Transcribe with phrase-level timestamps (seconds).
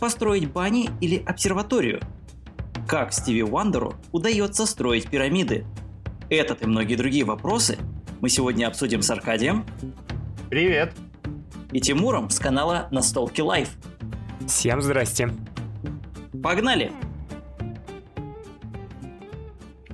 [0.00, 2.00] построить бани или обсерваторию?
[2.88, 5.64] Как Стиви Уандеру удается строить пирамиды?
[6.28, 7.78] Этот и многие другие вопросы
[8.20, 9.64] мы сегодня обсудим с Аркадием.
[10.48, 10.92] Привет.
[11.72, 13.70] И Тимуром с канала Настолки Life.
[14.48, 15.30] Всем здрасте.
[16.42, 16.90] Погнали!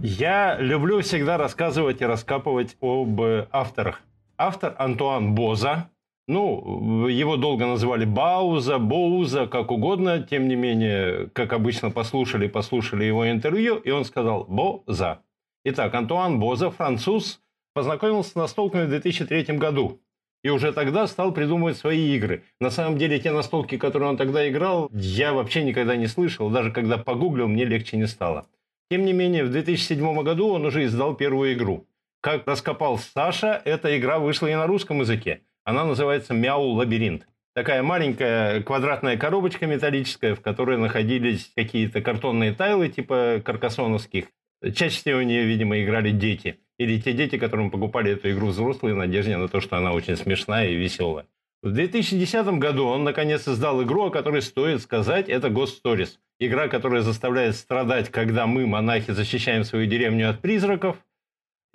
[0.00, 3.20] Я люблю всегда рассказывать и раскапывать об
[3.50, 4.00] авторах.
[4.38, 5.90] Автор Антуан Боза.
[6.28, 10.26] Ну, его долго называли Бауза, Боуза, как угодно.
[10.28, 15.20] Тем не менее, как обычно, послушали, послушали его интервью, и он сказал Боза.
[15.64, 17.40] Итак, Антуан Боза, француз,
[17.74, 20.00] познакомился с настолками в 2003 году.
[20.42, 22.44] И уже тогда стал придумывать свои игры.
[22.60, 26.50] На самом деле, те настолки, которые он тогда играл, я вообще никогда не слышал.
[26.50, 28.46] Даже когда погуглил, мне легче не стало.
[28.90, 31.86] Тем не менее, в 2007 году он уже издал первую игру.
[32.20, 35.42] Как раскопал Саша, эта игра вышла и на русском языке.
[35.66, 37.26] Она называется «Мяу Лабиринт».
[37.52, 44.26] Такая маленькая квадратная коробочка металлическая, в которой находились какие-то картонные тайлы типа каркасоновских.
[44.62, 46.60] Чаще всего в нее, видимо, играли дети.
[46.78, 50.16] Или те дети, которым покупали эту игру взрослые, в надежде на то, что она очень
[50.16, 51.26] смешная и веселая.
[51.64, 56.10] В 2010 году он наконец издал игру, о которой стоит сказать, это Ghost Stories.
[56.38, 60.98] Игра, которая заставляет страдать, когда мы, монахи, защищаем свою деревню от призраков.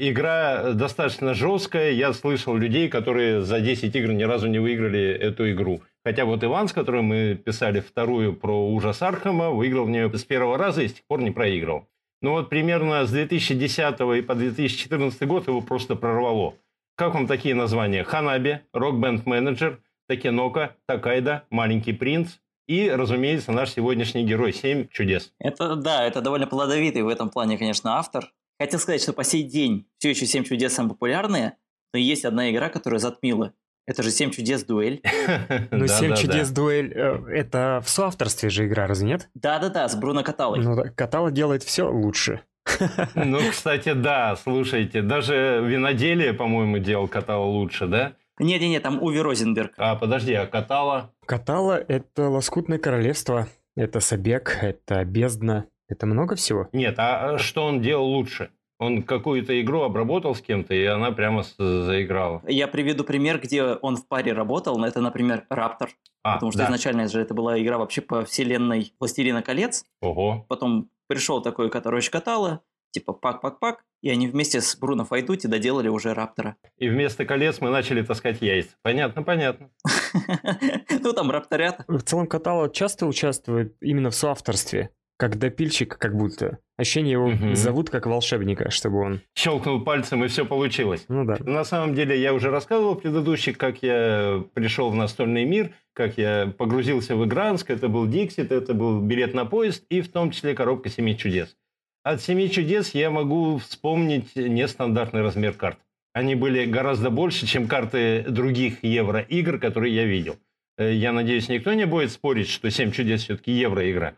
[0.03, 1.91] Игра достаточно жесткая.
[1.91, 5.83] Я слышал людей, которые за 10 игр ни разу не выиграли эту игру.
[6.03, 10.23] Хотя вот Иван, с которым мы писали вторую про ужас Архама, выиграл в нее с
[10.23, 11.87] первого раза и с тех пор не проиграл.
[12.23, 16.55] Ну вот примерно с 2010 и по 2014 год его просто прорвало.
[16.95, 18.03] Как вам такие названия?
[18.03, 25.31] Ханаби, Рок-бенд менеджер, Такенока, Такайда, Маленький принц и, разумеется, наш сегодняшний герой «Семь чудес».
[25.37, 28.31] Это, да, это довольно плодовитый в этом плане, конечно, автор.
[28.61, 31.57] Хотел сказать, что по сей день все еще «Семь чудес» самые популярные,
[31.93, 33.53] но есть одна игра, которая затмила.
[33.87, 34.63] Это же «Семь чудес.
[34.63, 35.01] Дуэль».
[35.71, 36.51] Ну, «Семь чудес.
[36.51, 39.29] Дуэль» э,– это в соавторстве же игра, разве нет?
[39.33, 40.59] Да-да-да, с Бруно Каталой.
[40.59, 42.41] Ну, Катала делает все лучше.
[43.15, 48.13] Ну, кстати, да, слушайте, даже виноделие, по-моему, делал Катала лучше, да?
[48.37, 49.73] Не-не-не, там Уви Розенберг.
[49.77, 51.11] А, подожди, а Катала?
[51.25, 56.69] Катала– это Лоскутное Королевство, это Собек, это Бездна, это много всего.
[56.71, 58.51] Нет, а что он делал лучше?
[58.81, 62.41] Он какую-то игру обработал с кем-то, и она прямо заиграла.
[62.47, 64.83] Я приведу пример, где он в паре работал.
[64.83, 65.91] Это, например, Раптор.
[66.23, 66.65] А, потому что да.
[66.65, 69.85] изначально же это была игра вообще по вселенной Властелина колец.
[70.01, 70.47] Ого.
[70.49, 75.87] Потом пришел такой, который очень катала, типа пак-пак-пак, и они вместе с Бруно Файдути доделали
[75.87, 76.57] уже Раптора.
[76.77, 78.71] И вместо колец мы начали таскать яйца.
[78.81, 79.69] Понятно, понятно.
[81.03, 81.83] Ну, там рапторят.
[81.87, 86.57] В целом каталог часто участвует именно в соавторстве как допильщик, как будто.
[86.77, 87.53] Ощущение его угу.
[87.53, 89.21] зовут как волшебника, чтобы он...
[89.37, 91.05] Щелкнул пальцем, и все получилось.
[91.09, 91.37] Ну да.
[91.41, 96.17] На самом деле, я уже рассказывал в предыдущих, как я пришел в настольный мир, как
[96.17, 100.31] я погрузился в Игранск, это был Диксит, это был билет на поезд, и в том
[100.31, 101.55] числе коробка «Семи чудес».
[102.01, 105.77] От «Семи чудес» я могу вспомнить нестандартный размер карт.
[106.13, 110.37] Они были гораздо больше, чем карты других евро-игр, которые я видел.
[110.79, 114.15] Э, я надеюсь, никто не будет спорить, что «Семь чудес» все-таки евро-игра.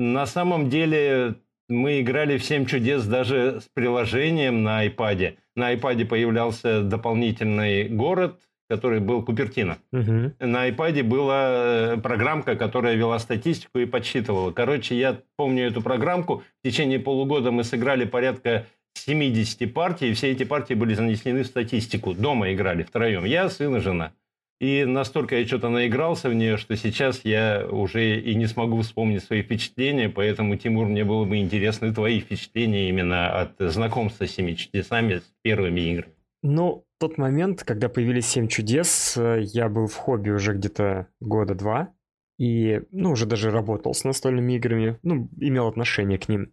[0.00, 1.34] На самом деле
[1.68, 5.36] мы играли в «Семь чудес» даже с приложением на iPad.
[5.54, 8.40] На iPad появлялся дополнительный город,
[8.70, 9.76] который был Купертино.
[9.92, 10.32] Угу.
[10.40, 14.52] На iPad была э, программка, которая вела статистику и подсчитывала.
[14.52, 16.44] Короче, я помню эту программку.
[16.62, 21.46] В течение полугода мы сыграли порядка 70 партий, и все эти партии были занесены в
[21.46, 22.14] статистику.
[22.14, 23.26] Дома играли втроем.
[23.26, 24.14] Я, сын и жена.
[24.60, 29.24] И настолько я что-то наигрался в нее, что сейчас я уже и не смогу вспомнить
[29.24, 34.54] свои впечатления, поэтому, Тимур, мне было бы интересны твои впечатления именно от знакомства с «Семи
[34.54, 36.14] чудесами», с первыми играми.
[36.42, 41.94] Ну, тот момент, когда появились «Семь чудес», я был в хобби уже где-то года два,
[42.38, 46.52] и, ну, уже даже работал с настольными играми, ну, имел отношение к ним.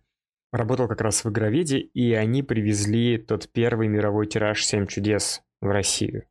[0.54, 5.68] Работал как раз в Игроведе, и они привезли тот первый мировой тираж «Семь чудес» в
[5.68, 6.24] Россию.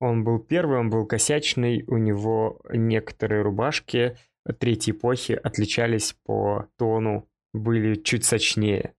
[0.00, 4.16] Он был первый, он был косячный, у него некоторые рубашки
[4.58, 8.94] третьей эпохи отличались по тону, были чуть сочнее.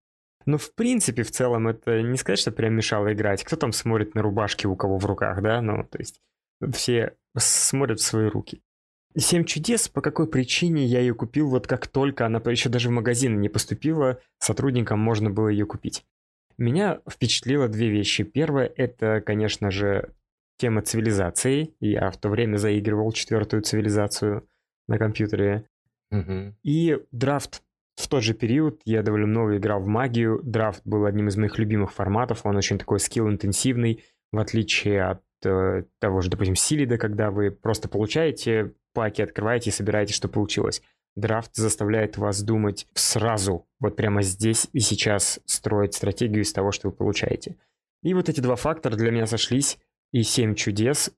[0.45, 3.44] Но в принципе, в целом, это не сказать, что прям мешало играть.
[3.44, 5.62] Кто там смотрит на рубашки у кого в руках, да?
[5.62, 6.21] Ну, то есть
[6.74, 8.62] все смотрят в свои руки.
[9.18, 12.94] «Семь чудес», по какой причине я ее купил, вот как только она еще даже в
[12.94, 16.06] магазин не поступила, сотрудникам можно было ее купить.
[16.57, 18.24] Меня впечатлило две вещи.
[18.24, 20.13] Первое– это, конечно же,
[20.62, 21.74] тема цивилизации.
[21.80, 24.48] Я в то время заигрывал четвертую цивилизацию
[24.88, 25.68] на компьютере.
[26.12, 26.56] Угу.
[26.63, 27.63] И драфт.
[27.96, 30.40] В тот же период я довольно много играл в магию.
[30.44, 32.46] Драфт был одним из моих любимых форматов.
[32.46, 37.90] Он очень такой скилл-интенсивный, в отличие от э, того же, допустим, Силида, когда вы просто
[37.90, 40.81] получаете паки открываете и собираете, что получилось.
[41.16, 46.90] Драфт заставляет вас думать сразу, вот прямо здесь и сейчас строить стратегию из того, что
[46.90, 47.58] вы получаете.
[48.04, 49.78] И вот эти два фактора для меня сошлись,
[50.12, 51.12] и семь чудес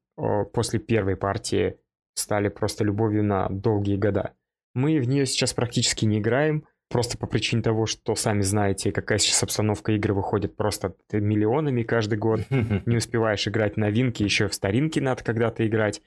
[0.54, 1.78] после первой партии
[2.16, 4.36] стали просто любовью на долгие года.
[4.76, 9.18] Мы в нее сейчас практически не играем, просто по причине того, что сами знаете, какая
[9.18, 12.42] сейчас обстановка игры выходит просто миллионами каждый год.
[12.50, 16.02] Не успеваешь играть новинки, еще в старинке надо когда-то играть.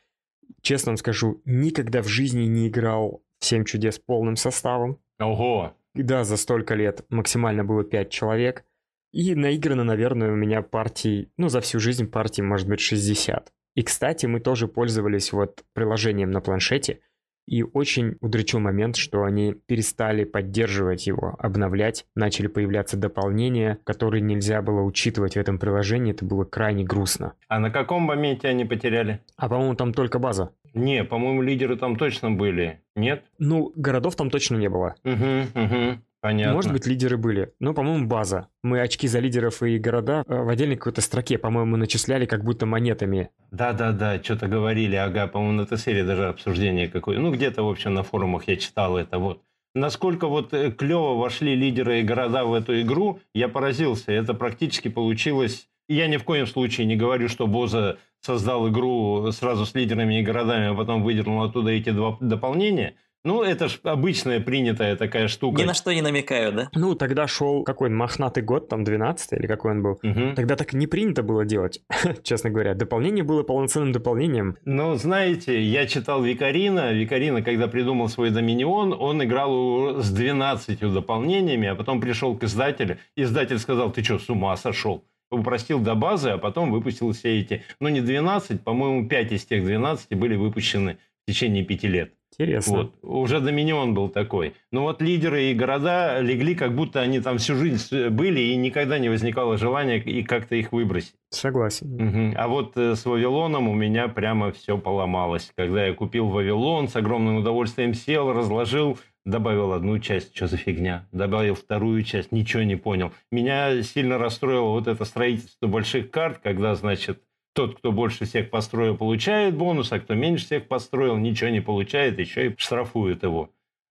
[0.63, 5.01] Честно вам скажу, никогда в жизни не играл в 7 чудес полным составом.
[5.19, 5.75] Ого!
[5.95, 8.65] Да, за столько лет максимально было 5 человек.
[9.13, 13.53] И наиграно, наверное, у меня партий, ну, за всю жизнь партий, может быть, 60.
[13.75, 17.01] И, кстати, мы тоже пользовались вот приложением на планшете,
[17.47, 24.63] и очень удручил момент, что они перестали поддерживать его, обновлять, начали появляться дополнения, которые нельзя
[24.63, 27.35] было учитывать в этом приложении, это было крайне грустно.
[27.49, 29.21] А на каком моменте они потеряли?
[29.37, 30.51] А по-моему там только база.
[30.75, 33.25] Не, по-моему лидеры там точно были, нет?
[33.39, 34.97] Ну, городов там точно не было.
[35.05, 36.01] Угу, угу.
[36.21, 36.55] Понятно.
[36.55, 37.53] Может быть, лидеры были.
[37.61, 38.49] Но, по-моему, база.
[38.63, 42.67] Мы очки за лидеров и города э, в отдельной какой-то строке, по-моему, начисляли как будто
[42.67, 43.31] монетами.
[43.51, 47.19] Да-да-да, что-то говорили, ага, по-моему, на этой серии даже обсуждение какое.
[47.19, 49.43] Ну, где-то, в общем, на форумах я читал это вот.
[49.75, 54.13] Насколько вот э, клево вошли лидеры и города в эту игру, я поразился.
[54.13, 55.69] Это практически получилось...
[55.89, 60.23] Я ни в коем случае не говорю, что Боза создал игру сразу с лидерами и
[60.23, 62.95] городами, а потом выдернул оттуда эти два дополнения–
[63.27, 65.61] ну, это ж обычная принятая такая штука.
[65.61, 66.69] Ни на что не намекаю, да?
[66.75, 69.99] Ну, тогда шел какой мохнатый год, там 12 или какой он был.
[70.03, 70.35] Угу.
[70.37, 71.81] Тогда так не принято было делать,
[72.23, 72.75] честно говоря.
[72.75, 74.57] Дополнение было полноценным дополнением.
[74.65, 76.93] Ну, знаете, я читал Викарина.
[76.93, 82.99] Викарина, когда придумал свой Доминион, он играл с 12 дополнениями, а потом пришел к издателю.
[83.17, 85.03] Издатель сказал, ты что, с ума сошел?
[85.31, 89.65] упростил до базы, а потом выпустил все эти, ну не 12, по-моему, 5 из тех
[89.65, 92.13] 12 были выпущены в течение пяти лет.
[92.33, 92.77] Интересно.
[92.77, 92.95] Вот.
[93.03, 94.55] Уже Доминион был такой.
[94.71, 98.99] Но вот лидеры и города легли, как будто они там всю жизнь были, и никогда
[98.99, 101.15] не возникало желания и как-то их выбросить.
[101.31, 101.95] Согласен.
[101.95, 102.35] Угу.
[102.37, 105.51] А вот э, с Вавилоном у меня прямо все поломалось.
[105.57, 111.07] Когда я купил Вавилон, с огромным удовольствием сел, разложил, добавил одну часть, что за фигня,
[111.13, 113.13] добавил вторую часть, ничего не понял.
[113.33, 117.21] Меня сильно расстроило вот это строительство больших карт, когда, значит,
[117.57, 122.21] тот, кто больше всех построил, получает бонус, а кто меньше всех построил, ничего не получает,
[122.21, 123.51] еще и штрафует его.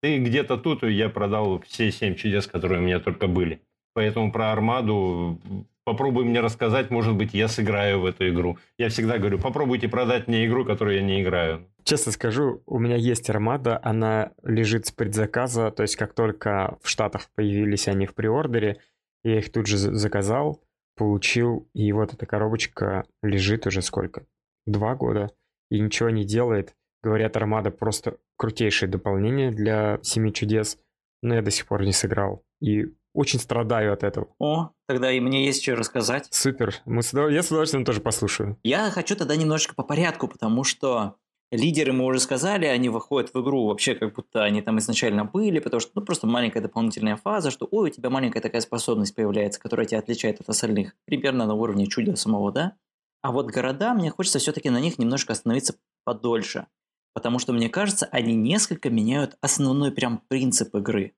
[0.04, 3.60] И где-то тут я продал все семь чудес, которые у меня только были.
[3.96, 5.40] Поэтому про Армаду
[5.84, 8.60] попробуй мне рассказать, может быть, я сыграю в эту игру.
[8.78, 11.66] Я всегда говорю, попробуйте продать мне игру, которую я не играю.
[11.84, 16.90] Честно скажу, у меня есть Армада, она лежит с предзаказа, то есть как только в
[16.90, 18.78] Штатах появились они в приордере,
[19.24, 20.62] я их тут же заказал,
[20.98, 24.26] получил, и вот эта коробочка лежит уже сколько?
[24.66, 25.32] Два года,
[25.72, 26.76] и ничего не делает.
[27.02, 30.78] Говорят, Армада просто крутейшее дополнение для Семи Чудес,
[31.22, 32.44] но я до сих пор не сыграл.
[32.62, 34.28] И очень страдаю от этого.
[34.40, 36.28] О, тогда и мне есть что рассказать.
[36.32, 36.76] Супер.
[36.86, 37.32] Мы с удов...
[37.32, 38.58] Я с удовольствием тоже послушаю.
[38.64, 41.16] Я хочу тогда немножечко по порядку, потому что
[41.50, 45.60] Лидеры, мы уже сказали, они выходят в игру вообще как будто они там изначально были,
[45.60, 49.60] потому что ну, просто маленькая дополнительная фаза, что ой, у тебя маленькая такая способность появляется,
[49.60, 52.76] которая тебя отличает от остальных, примерно на уровне чуда самого, да?
[53.22, 56.68] А вот города, мне хочется все-таки на них немножко остановиться подольше,
[57.14, 61.16] потому что, мне кажется, они несколько меняют основной прям принцип игры.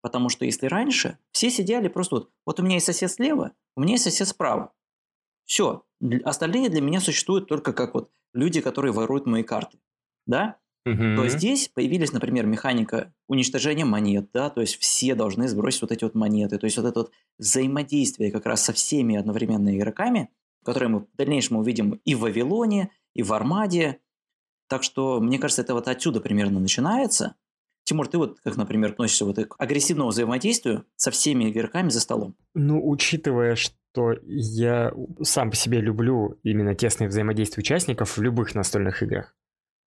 [0.00, 3.82] Потому что если раньше все сидели просто вот, вот у меня есть сосед слева, у
[3.82, 4.72] меня есть сосед справа.
[5.44, 5.84] Все,
[6.24, 9.78] остальные для меня существуют только как вот люди, которые воруют мои карты.
[10.26, 10.58] Да?
[10.86, 11.16] Угу.
[11.16, 16.04] То здесь появились, например, механика уничтожения монет, да, то есть все должны сбросить вот эти
[16.04, 20.30] вот монеты, то есть вот это вот взаимодействие как раз со всеми одновременно игроками,
[20.64, 23.98] которые мы в дальнейшем увидим и в Вавилоне, и в Армаде.
[24.68, 27.34] Так что, мне кажется, это вот отсюда примерно начинается.
[27.82, 32.36] Тимур, ты вот как, например, относишься вот к агрессивному взаимодействию со всеми игроками за столом?
[32.54, 33.76] Ну, учитывая, что
[34.24, 39.34] я сам по себе люблю именно тесное взаимодействие участников в любых настольных играх,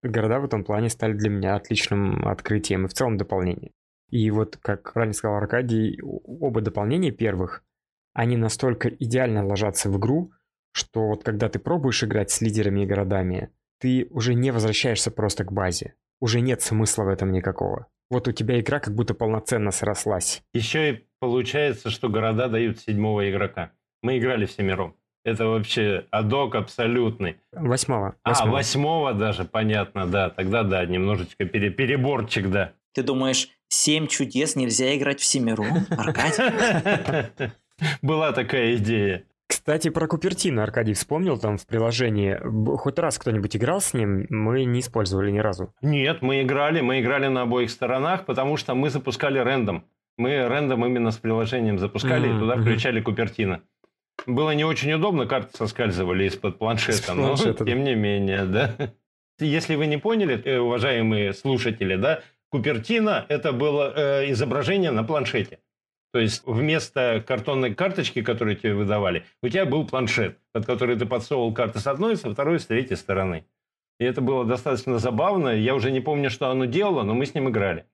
[0.04, 3.72] города в этом плане стали для меня отличным открытием и в целом дополнением.
[4.10, 7.64] И вот, как правильно сказал Аркадий, оба дополнения первых,
[8.14, 10.32] они настолько идеально ложатся в игру,
[10.72, 15.44] что вот когда ты пробуешь играть с лидерами и городами, ты уже не возвращаешься просто
[15.44, 17.88] к базе уже нет смысла в этом никакого.
[18.10, 20.42] Вот у тебя игра как будто полноценно срослась.
[20.54, 23.72] Еще и получается, что города дают седьмого игрока.
[24.02, 24.96] Мы играли в семером.
[25.26, 27.38] Это вообще адок абсолютный.
[27.52, 28.16] Восьмого.
[28.24, 28.50] восьмого.
[28.50, 30.30] А, восьмого даже, понятно, да.
[30.30, 32.72] Тогда да, немножечко пере, переборчик, да.
[32.94, 37.52] Ты думаешь, семь чудес нельзя играть в семером, Аркадий?
[38.02, 39.26] Была такая идея.
[39.48, 42.40] Кстати, про Купертино Аркадий вспомнил там в приложении.
[42.78, 45.74] Хоть раз кто-нибудь играл с ним, мы не использовали ни разу.
[45.82, 49.84] Нет, мы играли, мы играли на обоих сторонах, потому что мы запускали рендом.
[50.18, 52.38] Мы рендом именно с приложением запускали mm-hmm.
[52.38, 53.62] и туда включали Купертино.
[54.26, 58.76] Было не очень удобно, карты соскальзывали из-под планшета, но тем не менее, да.
[59.40, 65.60] Если вы не поняли, э, уважаемые слушатели, да, Купертино– это было э, изображение на планшете.
[66.12, 71.06] То есть вместо картонной карточки, которую тебе выдавали, у тебя был планшет, под который ты
[71.06, 73.46] подсовывал карты с одной, со второй, с третьей стороны.
[74.00, 75.50] И это было достаточно забавно.
[75.50, 77.86] Я уже не помню, что оно делало, но мы с ним играли.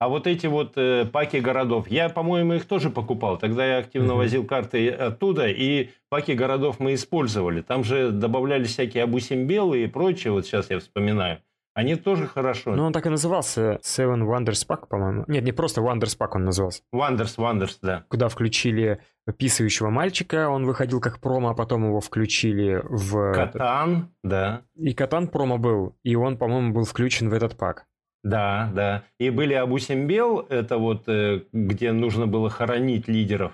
[0.00, 3.36] А вот эти вот э, паки городов, я, по-моему, их тоже покупал.
[3.36, 4.16] Тогда я активно mm-hmm.
[4.16, 7.60] возил карты оттуда, и паки городов мы использовали.
[7.60, 11.40] Там же добавлялись всякие Абусимбелы и прочее, вот сейчас я вспоминаю.
[11.74, 12.74] Они тоже хорошо.
[12.74, 13.78] Ну, он так и назывался.
[13.82, 15.24] Seven Wonders Pack, по-моему.
[15.28, 16.82] Нет, не просто Wonders Pack он назывался.
[16.94, 18.04] Wonders, Wonders, да.
[18.08, 19.00] Куда включили
[19.36, 23.34] писающего мальчика, он выходил как промо, а потом его включили в...
[23.34, 24.62] Катан, да.
[24.76, 27.86] И Катан промо был, и он, по-моему, был включен в этот пак.
[28.22, 29.04] Да, да.
[29.18, 33.52] И были Абусимбел, это вот э, где нужно было хоронить лидеров.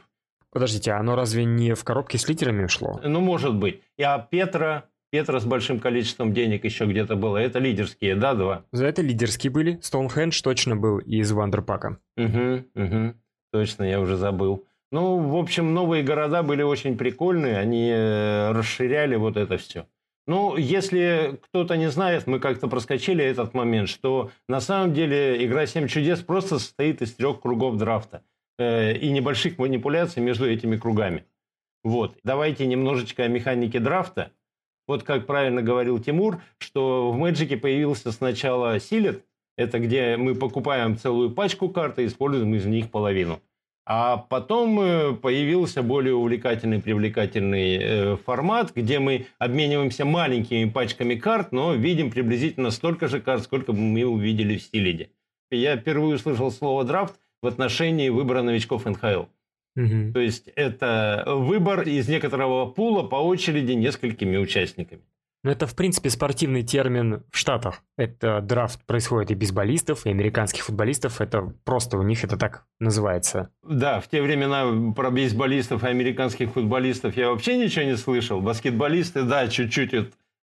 [0.50, 3.00] Подождите, а оно разве не в коробке с лидерами шло?
[3.04, 3.82] Ну, может быть.
[3.99, 7.37] И а Петра, Петра с большим количеством денег еще где-то было.
[7.37, 8.64] Это лидерские, да, два?
[8.73, 9.78] За это лидерские были.
[9.82, 11.99] Стоунхендж точно был из Вандерпака.
[12.16, 13.14] Угу, угу.
[13.52, 14.64] Точно, я уже забыл.
[14.92, 17.58] Ну, в общем, новые города были очень прикольные.
[17.58, 19.87] Они э, расширяли вот это все.
[20.26, 25.66] Ну, если кто-то не знает, мы как-то проскочили этот момент, что на самом деле игра
[25.66, 28.23] «Семь чудес» просто состоит из трех кругов драфта
[28.59, 31.25] э, и небольших манипуляций между этими кругами.
[31.85, 32.16] Вот.
[32.25, 34.33] Давайте немножечко о механике драфта.
[34.88, 39.25] Вот как правильно говорил Тимур, что в Мэджике появился сначала Силет,
[39.56, 43.40] это где мы покупаем целую пачку карт и используем из них половину.
[43.88, 51.52] А потом э, появился более увлекательный, привлекательный э, формат, где мы обмениваемся маленькими пачками карт,
[51.52, 55.11] но видим приблизительно столько же карт, сколько мы увидели в Стилиде.
[55.52, 59.26] Я впервые услышал слово «драфт» в отношении выбора новичков НХЛ.
[59.76, 60.12] Угу.
[60.14, 65.02] То есть это выбор из некоторого пула по очереди несколькими участниками.
[65.47, 67.81] Но это, в принципе, спортивный термин в Штатах.
[67.97, 71.21] Это драфт происходит и бейсболистов, и американских футболистов.
[71.21, 73.50] Это просто у них это так называется.
[73.62, 78.41] Да, в те времена про бейсболистов и американских футболистов я вообще ничего не слышал.
[78.41, 79.95] Баскетболисты, да, чуть-чуть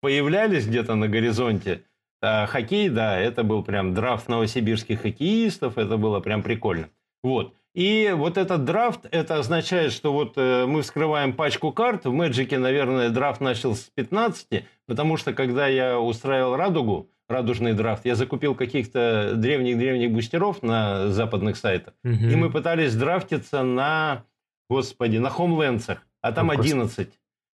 [0.00, 1.82] появлялись где-то на горизонте.
[2.22, 5.76] А хоккей, да, это был прям драфт новосибирских хоккеистов.
[5.76, 6.88] Это было прям прикольно.
[7.22, 7.54] Вот.
[7.76, 12.06] И вот этот драфт, это означает, что вот э, мы вскрываем пачку карт.
[12.06, 18.06] В Мэджике, наверное, драфт начал с 15, потому что когда я устраивал «Радугу», радужный драфт,
[18.06, 22.14] я закупил каких-то древних-древних бустеров на западных сайтах, угу.
[22.14, 24.24] и мы пытались драфтиться на,
[24.70, 27.10] господи, на хомлендсах, а там О, 11.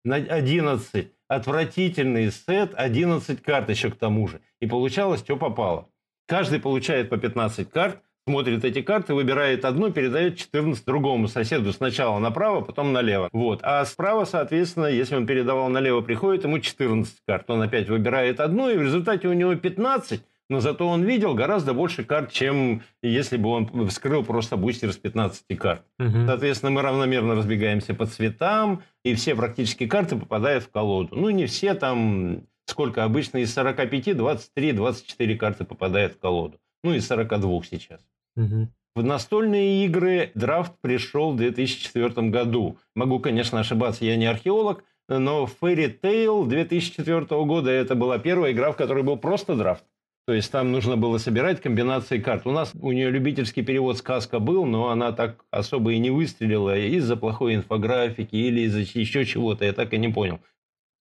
[0.05, 1.11] На 11.
[1.29, 4.39] Отвратительный сет, 11 карт еще к тому же.
[4.59, 5.89] И получалось, что попало.
[6.27, 12.19] Каждый получает по 15 карт, смотрит эти карты, выбирает одну, передает 14 другому соседу сначала
[12.19, 13.29] направо, потом налево.
[13.31, 13.59] Вот.
[13.63, 17.49] А справа, соответственно, если он передавал налево, приходит ему 14 карт.
[17.49, 21.73] Он опять выбирает одну, и в результате у него 15, но зато он видел гораздо
[21.73, 25.83] больше карт, чем если бы он вскрыл просто бустер с 15 карт.
[25.97, 26.25] Угу.
[26.27, 31.15] Соответственно, мы равномерно разбегаемся по цветам, и все практически карты попадают в колоду.
[31.15, 36.59] Ну, не все там, сколько обычно, из 45, 23, 24 карты попадают в колоду.
[36.83, 38.01] Ну, из 42 сейчас.
[38.35, 38.67] Угу.
[38.95, 42.77] В настольные игры драфт пришел в 2004 году.
[42.95, 48.71] Могу, конечно, ошибаться, я не археолог, но Fairy Tail 2004 года это была первая игра,
[48.71, 49.85] в которой был просто драфт.
[50.27, 52.45] То есть там нужно было собирать комбинации карт.
[52.45, 56.77] У нас у нее любительский перевод сказка был, но она так особо и не выстрелила
[56.77, 59.65] из-за плохой инфографики или из-за еще чего-то.
[59.65, 60.39] Я так и не понял.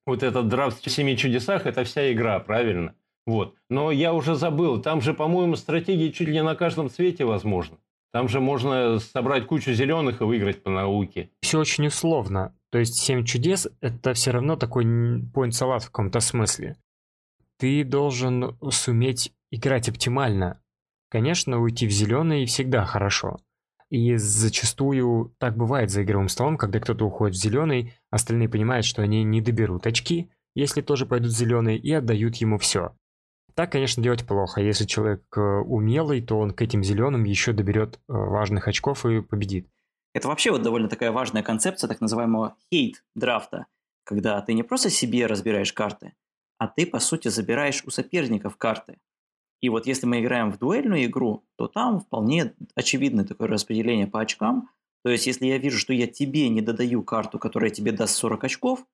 [0.07, 2.95] Вот этот драфт в «Семи чудесах»– это вся игра, правильно?
[3.27, 3.55] Вот.
[3.69, 7.79] Но я уже забыл, там же, по-моему, стратегии чуть ли на каждом цвете возможно.
[8.13, 11.31] Там же можно собрать кучу зеленых и выиграть по науке.
[11.43, 12.57] Все очень условно.
[12.71, 16.77] То есть «Семь чудес»— это все равно такой point-салат в каком-то смысле.
[17.59, 20.61] Ты должен суметь играть оптимально.
[21.09, 23.39] Конечно, уйти в зеленый всегда хорошо.
[23.91, 29.03] И зачастую так бывает за игровым столом, когда кто-то уходит в зеленый, остальные понимают, что
[29.03, 32.95] они не доберут очки, если тоже пойдут в зеленый, и отдают ему все.
[33.61, 34.63] Так, конечно, делать плохо.
[34.63, 39.21] Если человек э, умелый, то он к этим зеленым еще доберет э, важных очков и
[39.21, 39.69] победит.
[40.15, 43.67] Это вообще вот довольно такая важная концепция так называемого хейт-драфта,
[44.05, 46.15] когда ты не просто себе разбираешь карты,
[46.57, 48.97] а ты, по сути, забираешь у соперников карты.
[49.61, 54.23] И вот если мы играем в дуэльную игру, то там вполне очевидное такое распределение по
[54.23, 54.71] очкам.
[55.05, 58.43] То есть, если я вижу, что я тебе не додаю карту, которая тебе даст 40
[58.43, 58.87] очков,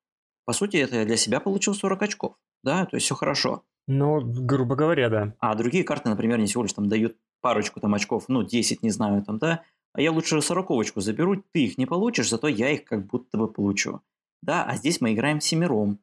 [0.45, 2.35] по сути, это я для себя получил 40 очков.
[2.65, 3.63] Да, то есть все хорошо.
[3.87, 5.35] Ну, грубо говоря, да.
[5.39, 8.91] А другие карты, например, не всего лишь там дают парочку там очков, ну, 10, не
[8.91, 9.63] знаю, там, да,
[9.97, 13.49] а я лучше сороковочку заберу, ты их не получишь, зато я их как будто бы
[13.49, 14.03] получу.
[14.43, 16.01] Да, а здесь мы играем семером.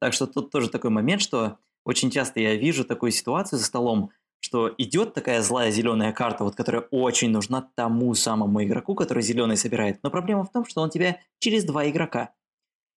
[0.00, 4.10] Так что тут тоже такой момент, что очень часто я вижу такую ситуацию за столом,
[4.40, 9.56] что идет такая злая зеленая карта, вот, которая очень нужна тому самому игроку, который зеленый
[9.56, 10.00] собирает.
[10.02, 12.30] Но проблема в том, что он тебя через два игрока.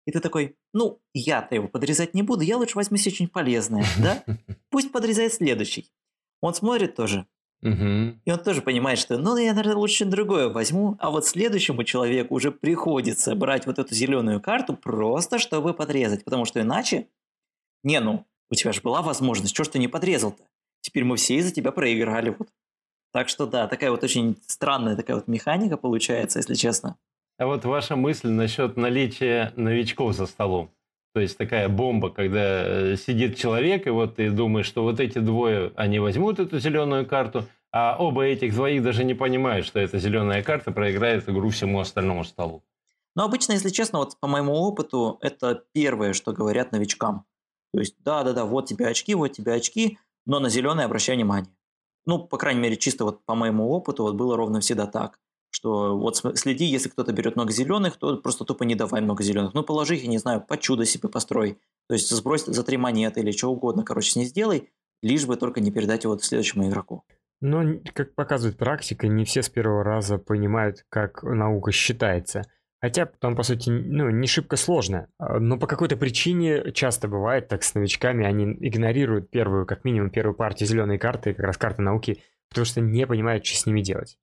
[0.06, 4.24] И ты такой, ну, я-то его подрезать не буду, я лучше возьму что-нибудь полезное, да?
[4.70, 5.92] Пусть подрезает следующий.
[6.42, 7.26] Он смотрит тоже.
[8.26, 12.36] И он тоже понимает, что, ну, я, наверное, лучше другое возьму, а вот следующему человеку
[12.36, 17.08] уже приходится брать вот эту зеленую карту просто, чтобы подрезать, потому что иначе,
[17.84, 20.44] не, ну, у тебя же была возможность, что ж ты не подрезал-то?
[20.82, 22.36] Теперь мы все из-за тебя проиграли.
[22.38, 22.50] Вот.
[23.14, 26.98] Так что да, такая вот очень странная такая вот механика получается, если честно.
[27.44, 30.72] А вот ваша мысль насчет наличия новичков за столом.
[31.14, 35.20] То есть такая бомба, когда э, сидит человек, и вот ты думаешь, что вот эти
[35.20, 40.00] двое, они возьмут эту зеленую карту, а оба этих двоих даже не понимают, что эта
[40.00, 42.64] зеленая карта проиграет игру всему остальному столу.
[43.14, 47.26] Но обычно, если честно, вот по моему опыту, это первое, что говорят новичкам.
[47.74, 51.54] То есть, да-да-да, вот тебе очки, вот тебе очки, но на зеленый обращай внимание.
[52.06, 55.20] Ну, по крайней мере, чисто вот по моему опыту вот было ровно всегда так,
[55.54, 59.54] что вот следи, если кто-то берет много зеленых, то просто тупо не давай много зеленых.
[59.54, 61.60] Ну, положи их, я не знаю, по чудо себе построй.
[61.88, 64.70] То есть сбрось за три монеты или что угодно, короче, с ней сделай,
[65.02, 67.04] лишь бы только не передать его следующему игроку.
[67.42, 72.44] Но, как показывает практика, не все с первого раза понимают, как наука считается–
[72.84, 75.08] Хотя там, по сути, ну, не шибко сложно.
[75.18, 80.10] А, но по какой-то причине часто бывает так с новичками, они игнорируют первую, как минимум,
[80.10, 83.80] первую партию зеленой карты, как раз карты науки, потому что не понимают, что с ними
[83.80, 84.18] делать.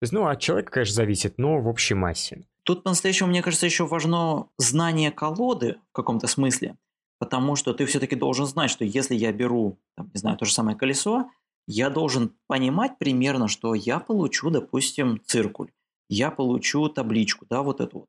[0.00, 2.46] То есть, ну, от человека, конечно, зависит, но в общей массе.
[2.64, 6.76] Тут по-настоящему, мне кажется, еще важно знание колоды в каком-то смысле,
[7.18, 10.52] потому что ты все-таки должен знать, что если я беру, там, не знаю, то же
[10.52, 11.30] самое колесо,
[11.66, 15.70] я должен понимать примерно, что я получу, допустим, циркуль
[16.08, 18.08] я получу табличку, да, вот эту вот.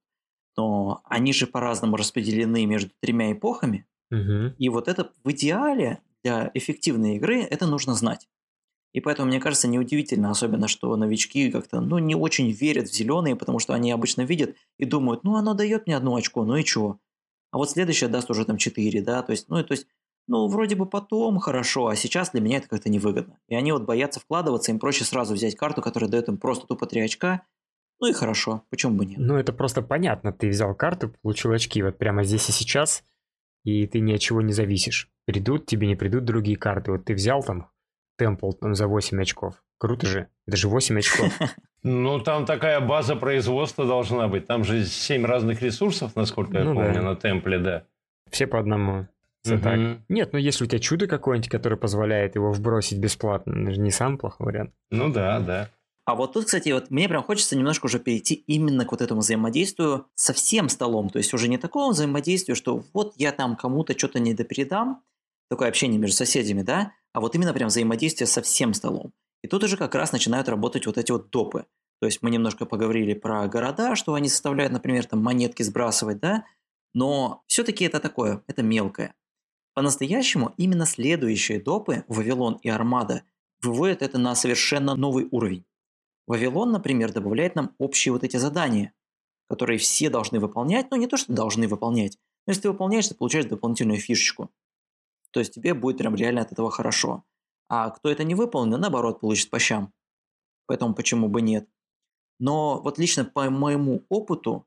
[0.55, 3.85] Но они же по-разному распределены между тремя эпохами.
[4.11, 4.55] Угу.
[4.57, 8.27] И вот это в идеале для эффективной игры это нужно знать.
[8.93, 13.35] И поэтому, мне кажется, неудивительно, особенно, что новички как-то ну, не очень верят в зеленые,
[13.35, 16.63] потому что они обычно видят и думают, ну, оно дает мне одно очко, ну и
[16.63, 16.99] чего?
[17.51, 19.87] А вот следующее даст уже там 4, да, то есть, ну, то есть,
[20.27, 23.39] ну, вроде бы потом хорошо, а сейчас для меня это как-то невыгодно.
[23.47, 26.85] И они вот боятся вкладываться, им проще сразу взять карту, которая дает им просто тупо
[26.85, 27.43] 3 очка,
[27.99, 29.17] ну и хорошо, почему бы нет?
[29.19, 33.03] Ну это просто понятно, ты взял карту, получил очки вот прямо здесь и сейчас,
[33.63, 35.09] и ты ни от чего не зависишь.
[35.25, 36.91] Придут тебе, не придут другие карты.
[36.91, 37.69] Вот ты взял там
[38.17, 39.63] Темпл там за 8 очков.
[39.77, 41.33] Круто же, это же 8 очков.
[41.83, 44.45] Ну, там такая база производства должна быть.
[44.45, 47.01] Там же 7 разных ресурсов, насколько я ну, помню, да.
[47.01, 47.83] на темпле, да.
[48.29, 49.07] Все по одному.
[49.45, 49.59] Угу.
[49.61, 49.79] Так.
[50.09, 53.91] Нет, ну если у тебя чудо какое-нибудь, которое позволяет его вбросить бесплатно, это же не
[53.91, 54.71] самый плохой вариант.
[54.89, 55.69] Ну да, да.
[56.05, 59.19] А вот тут, кстати, вот мне прям хочется немножко уже перейти именно к вот этому
[59.19, 61.09] взаимодействию со всем столом.
[61.09, 65.01] То есть уже не такому взаимодействию, что вот я там кому-то что-то не допередам,
[65.49, 69.13] такое общение между соседями, да, а вот именно прям взаимодействие со всем столом.
[69.43, 71.65] И тут уже как раз начинают работать вот эти вот допы.
[71.99, 76.45] То есть мы немножко поговорили про города, что они составляют, например, там монетки сбрасывать, да,
[76.93, 79.15] но все-таки это такое, это мелкое.
[79.73, 83.23] По-настоящему именно следующие допы, Вавилон и Армада,
[83.61, 85.65] выводят это на совершенно новый уровень.
[86.27, 88.93] Вавилон, например, добавляет нам общие вот эти задания,
[89.47, 93.15] которые все должны выполнять, но не то, что должны выполнять, но если ты выполняешь, ты
[93.15, 94.49] получаешь дополнительную фишечку.
[95.31, 97.23] То есть тебе будет прям реально от этого хорошо.
[97.69, 99.93] А кто это не выполнил, наоборот, получит по щам.
[100.67, 101.67] Поэтому почему бы нет.
[102.39, 104.65] Но вот лично по моему опыту,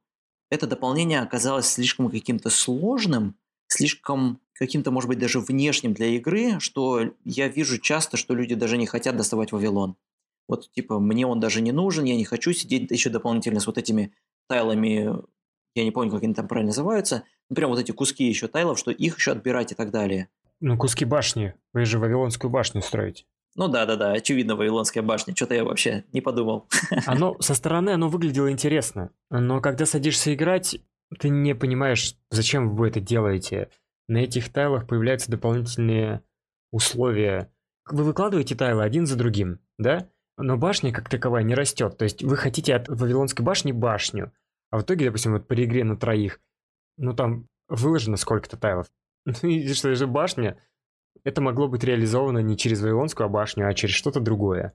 [0.51, 3.37] это дополнение оказалось слишком каким-то сложным,
[3.69, 8.77] слишком каким-то, может быть, даже внешним для игры, что я вижу часто, что люди даже
[8.77, 9.97] не хотят доставать Вавилон.
[10.49, 13.79] Вот, типа, мне он даже не нужен, я не хочу сидеть еще дополнительно с вот
[13.79, 14.13] этими
[14.49, 15.17] тайлами,
[15.77, 18.79] я не помню, как они там правильно называются, ну, прям вот эти куски еще тайлов,
[18.79, 20.29] что их еще отбирать и так далее.
[20.61, 21.55] Ну, куски башни.
[21.73, 23.25] Вы же Вавилонскую башню строите.
[23.57, 25.35] Ну да, да, да, очевидно, Вавилонская башня.
[25.35, 26.69] Что-то я вообще не подумал.
[27.07, 30.79] Оно со стороны оно выглядело интересно, но когда садишься играть,
[31.19, 33.71] ты не понимаешь, зачем вы это делаете.
[34.07, 36.23] На этих тайлах появляются дополнительные
[36.71, 37.53] условия.
[37.91, 40.09] Вы выкладываете тайлы один за другим, да?
[40.43, 41.97] но башня как таковая не растет.
[41.97, 44.33] То есть вы хотите от Вавилонской башни башню,
[44.71, 46.41] а в итоге, допустим, вот при игре на троих,
[46.97, 48.87] ну там выложено сколько-то тайлов.
[49.43, 50.57] И что же башня,
[51.25, 54.75] это могло быть реализовано не через Вавилонскую башню, а через что-то другое.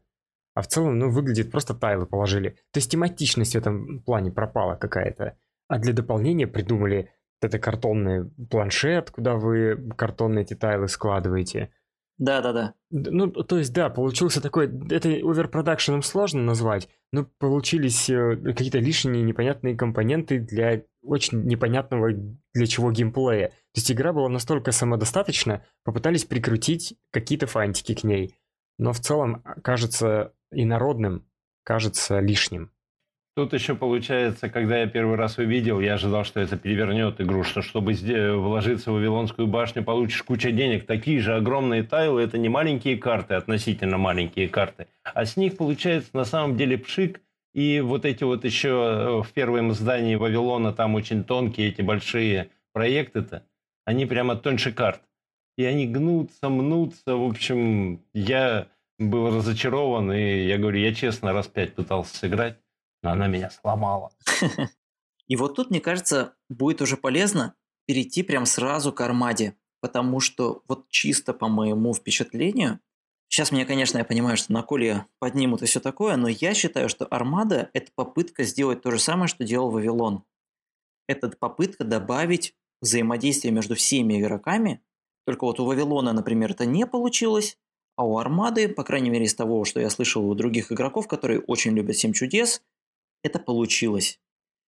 [0.54, 2.52] а в целом, ну, выглядит просто тайлы положили.
[2.72, 5.38] То есть тематичность в этом плане пропала какая-то.
[5.68, 11.72] А для дополнения придумали это картонный планшет, куда вы картонные эти тайлы складываете.
[12.18, 12.74] Да, да, да.
[12.92, 19.22] Ну, то есть, да, получился такой, это оверпродакшеном сложно назвать, но получились э, какие-то лишние
[19.22, 22.12] непонятные компоненты для очень непонятного
[22.54, 23.50] для чего геймплея.
[23.50, 28.36] То есть игра была настолько самодостаточна, попытались прикрутить какие-то фантики к ней,
[28.78, 31.28] но в целом кажется инородным,
[31.64, 32.72] кажется лишним.
[33.36, 37.62] Тут еще получается, когда я первый раз увидел, я ожидал, что это перевернет игру, что
[37.62, 40.86] чтобы вложиться в Вавилонскую башню, получишь кучу денег.
[40.86, 44.88] Такие же огромные тайлы, это не маленькие карты, относительно маленькие карты.
[45.04, 47.20] А с них получается на самом деле пшик,
[47.54, 52.52] и вот эти вот еще э, в первом здании Вавилона, там очень тонкие эти большие
[52.72, 53.44] проекты-то,
[53.84, 55.02] они прямо тоньше карт.
[55.58, 57.18] И они гнутся, мнутся.
[57.18, 58.68] В общем, я
[58.98, 62.58] был разочарован, и я говорю, я честно раз пять пытался сыграть
[63.12, 64.12] она меня сломала.
[65.28, 70.64] И вот тут, мне кажется, будет уже полезно перейти прям сразу к Армаде, потому что
[70.68, 72.80] вот чисто по моему впечатлению,
[73.28, 76.90] сейчас мне, конечно, я понимаю, что на коле поднимут и все такое, но я считаю,
[76.90, 80.24] что Армада– это попытка сделать то же самое, что делал Вавилон.
[81.08, 84.82] Это попытка добавить взаимодействие между всеми игроками,
[85.26, 87.58] только вот у Вавилона, например, это не получилось,
[87.96, 91.40] а у Армады, по крайней мере из того, что я слышал у других игроков, которые
[91.40, 92.62] очень любят «Семь чудес»,
[93.26, 94.20] это получилось.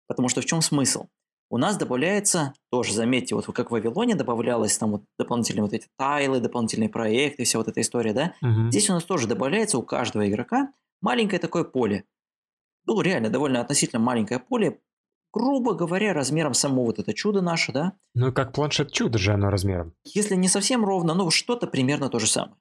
[0.07, 1.07] Потому что в чем смысл?
[1.49, 5.87] У нас добавляется, тоже заметьте, вот как в Вавилоне добавлялось там вот дополнительные вот эти
[5.97, 8.33] тайлы, дополнительные проекты, вся вот эта история, да?
[8.41, 8.69] Угу.
[8.69, 12.03] Здесь у нас тоже добавляется у каждого игрока маленькое такое поле.
[12.85, 14.81] Ну, реально, довольно относительно маленькое поле,
[15.31, 17.93] грубо говоря, размером само вот это чудо наше, да?
[18.13, 19.93] Ну, как планшет чудо же оно размером.
[20.03, 22.57] Если не совсем ровно, ну, что-то примерно то же самое.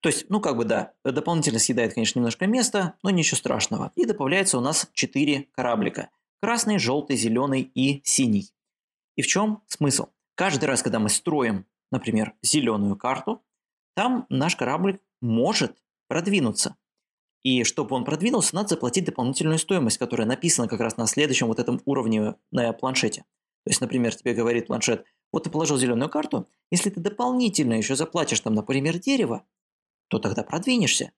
[0.00, 3.92] То есть, ну как бы да, дополнительно съедает, конечно, немножко места, но ничего страшного.
[3.96, 6.10] И добавляется у нас 4 кораблика.
[6.40, 8.52] Красный, желтый, зеленый и синий.
[9.16, 10.06] И в чем смысл?
[10.36, 13.42] Каждый раз, когда мы строим, например, зеленую карту,
[13.96, 16.76] там наш кораблик может продвинуться.
[17.42, 21.58] И чтобы он продвинулся, надо заплатить дополнительную стоимость, которая написана как раз на следующем вот
[21.58, 23.22] этом уровне на планшете.
[23.64, 27.96] То есть, например, тебе говорит планшет, вот ты положил зеленую карту, если ты дополнительно еще
[27.96, 29.44] заплатишь там, например, дерево,
[30.08, 31.12] то тогда продвинешься.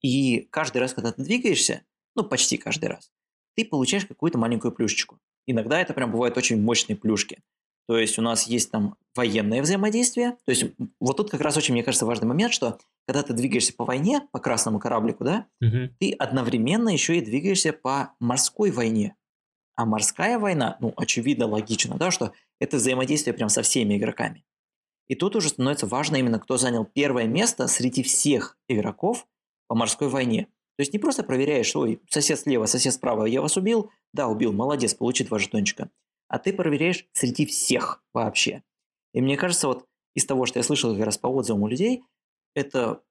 [0.00, 1.82] И каждый раз, когда ты двигаешься,
[2.14, 3.10] ну почти каждый раз,
[3.54, 5.18] ты получаешь какую-то маленькую плюшечку.
[5.46, 7.42] Иногда это прям бывают очень мощные плюшки.
[7.88, 10.32] То есть у нас есть там военное взаимодействие.
[10.44, 10.64] То есть
[11.00, 14.22] вот тут как раз очень, мне кажется, важный момент, что когда ты двигаешься по войне,
[14.30, 15.90] по красному кораблику, да, угу.
[15.98, 19.16] ты одновременно еще и двигаешься по морской войне.
[19.74, 24.44] А морская война, ну, очевидно, логично, да, что это взаимодействие прям со всеми игроками.
[25.08, 29.26] И тут уже становится важно именно, кто занял первое место среди всех игроков
[29.66, 30.46] по морской войне.
[30.76, 33.90] То есть не просто проверяешь, ой, сосед слева, сосед справа, я вас убил?
[34.12, 35.90] Да, убил, молодец, получи два жетончика.
[36.28, 38.62] А ты проверяешь среди всех вообще.
[39.12, 42.02] И мне кажется, вот из того, что я слышал как раз по отзывам у людей,
[42.54, 43.02] это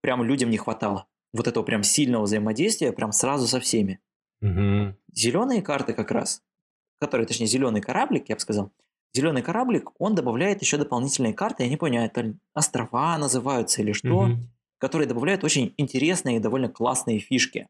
[0.00, 1.06] прям людям не хватало.
[1.32, 4.00] Вот этого прям сильного взаимодействия прям сразу со всеми.
[4.40, 4.94] Угу.
[5.12, 6.42] Зеленые карты как раз,
[7.00, 8.70] которые, точнее, зеленый кораблик, я бы сказал,
[9.14, 14.20] зеленый кораблик, он добавляет еще дополнительные карты, я не понял, это острова называются или что,
[14.20, 14.36] угу.
[14.78, 17.68] которые добавляют очень интересные и довольно классные фишки.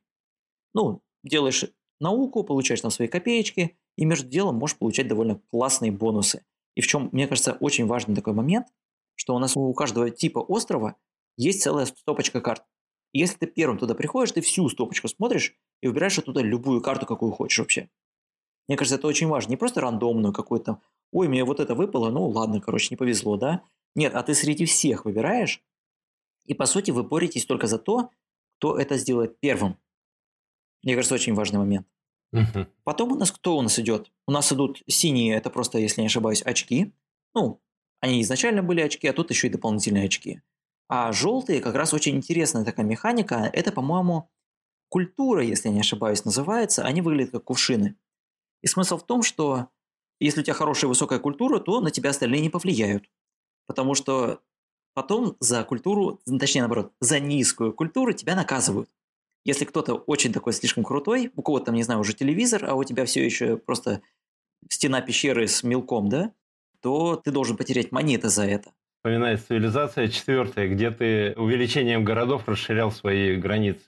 [0.75, 1.65] Ну, делаешь
[2.01, 6.45] науку, получаешь там свои копеечки, и между делом можешь получать довольно классные бонусы.
[6.77, 8.69] И в чем, мне кажется, очень важный такой момент,
[9.17, 10.95] что у нас у каждого типа острова
[11.37, 12.65] есть целая стопочка карт.
[13.13, 17.07] И если ты первым туда приходишь, ты всю стопочку смотришь и выбираешь оттуда любую карту,
[17.07, 17.89] какую хочешь вообще.
[18.69, 19.51] Мне кажется, это очень важно.
[19.51, 20.81] Не просто рандомную какую-то
[21.13, 23.63] ой, мне вот это выпало, ну ладно, короче, не повезло, да?
[23.95, 25.63] Нет, а ты среди всех выбираешь,
[26.45, 28.11] и по сути вы боретесь только за то,
[28.59, 29.79] кто это сделает первым.
[30.83, 31.87] Мне кажется, очень важный момент.
[32.35, 34.11] uh Потом у нас кто у нас идет?
[34.27, 36.93] У нас идут синие, это просто, если не ошибаюсь, очки.
[37.35, 37.61] Ну,
[38.01, 40.41] они изначально были очки, а тут еще и дополнительные очки.
[40.89, 43.51] А желтые как раз очень интересная такая механика.
[43.53, 44.31] Это, по-моему,
[44.89, 46.85] культура, если я не ошибаюсь, называется.
[46.85, 47.97] Они выглядят как кувшины.
[48.63, 49.69] И смысл в том, что
[50.21, 53.05] если у тебя хорошая высокая культура, то на тебя остальные не повлияют.
[53.67, 54.41] Потому что
[54.95, 58.91] потом за культуру, точнее наоборот, за низкую культуру тебя наказывают.
[59.45, 62.85] Если кто-то очень такой слишком крутой, у кого-то там, не знаю, уже телевизор, а у
[62.85, 64.03] тебя все еще просто
[64.69, 66.33] стена пещеры с мелком, да,
[66.81, 68.71] то ты должен потерять монеты за это.
[68.97, 73.85] Вспоминает цивилизация четвертая, где ты увеличением городов расширял свои границы.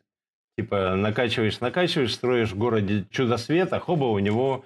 [0.56, 4.64] Типа накачиваешь, накачиваешь, строишь в городе чудо света, хоба, у него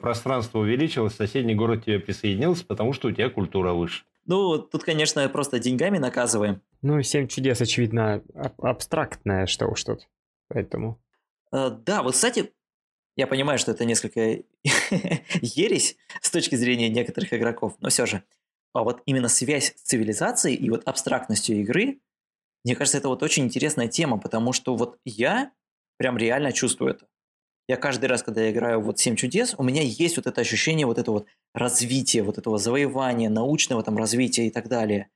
[0.00, 4.04] пространство увеличилось, соседний город тебе присоединился, потому что у тебя культура выше.
[4.26, 6.60] Ну, тут, конечно, просто деньгами наказываем.
[6.80, 10.08] Ну, «Семь чудес», очевидно, аб- абстрактное что уж тут.
[10.48, 11.00] Поэтому...
[11.52, 12.52] Э, да, вот, кстати,
[13.16, 14.20] я понимаю, что это несколько
[15.40, 18.22] ересь с точки зрения некоторых игроков, но все же.
[18.72, 22.00] А вот именно связь с цивилизацией и вот абстрактностью игры,
[22.64, 25.52] мне кажется, это вот очень интересная тема, потому что вот я
[25.98, 27.06] прям реально чувствую это.
[27.72, 30.84] Я каждый раз, когда я играю вот «Семь чудес», у меня есть вот это ощущение
[30.84, 35.08] вот этого вот развития, вот этого завоевания, научного там развития и так далее.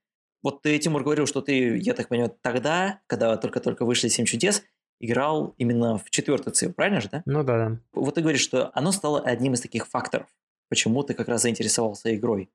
[0.42, 4.62] Вот ты, Тимур, говорил, что ты, я так понимаю, тогда, когда только-только вышли «Семь чудес»,
[5.00, 7.22] играл именно в четвертый цикл, правильно же, да?
[7.26, 7.78] Ну да, да.
[7.92, 10.26] Вот ты говоришь, что оно стало одним из таких факторов,
[10.70, 12.48] почему ты как раз заинтересовался игрой.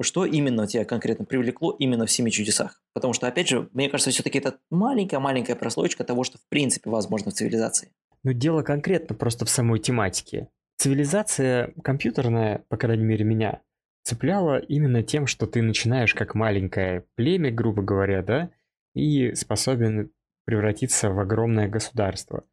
[0.00, 2.80] Что именно тебя конкретно привлекло именно в «Семи чудесах»?
[2.94, 7.30] Потому что, опять же, мне кажется, все-таки это маленькая-маленькая прослойка того, что в принципе возможно
[7.30, 7.92] в цивилизации.
[8.24, 10.48] Ну, дело конкретно просто в самой тематике.
[10.76, 13.62] Цивилизация компьютерная, по крайней мере меня,
[14.02, 18.50] цепляла именно тем, что ты начинаешь как маленькое племя, грубо говоря, да,
[18.94, 20.10] и способен
[20.44, 22.44] превратиться в огромное государство.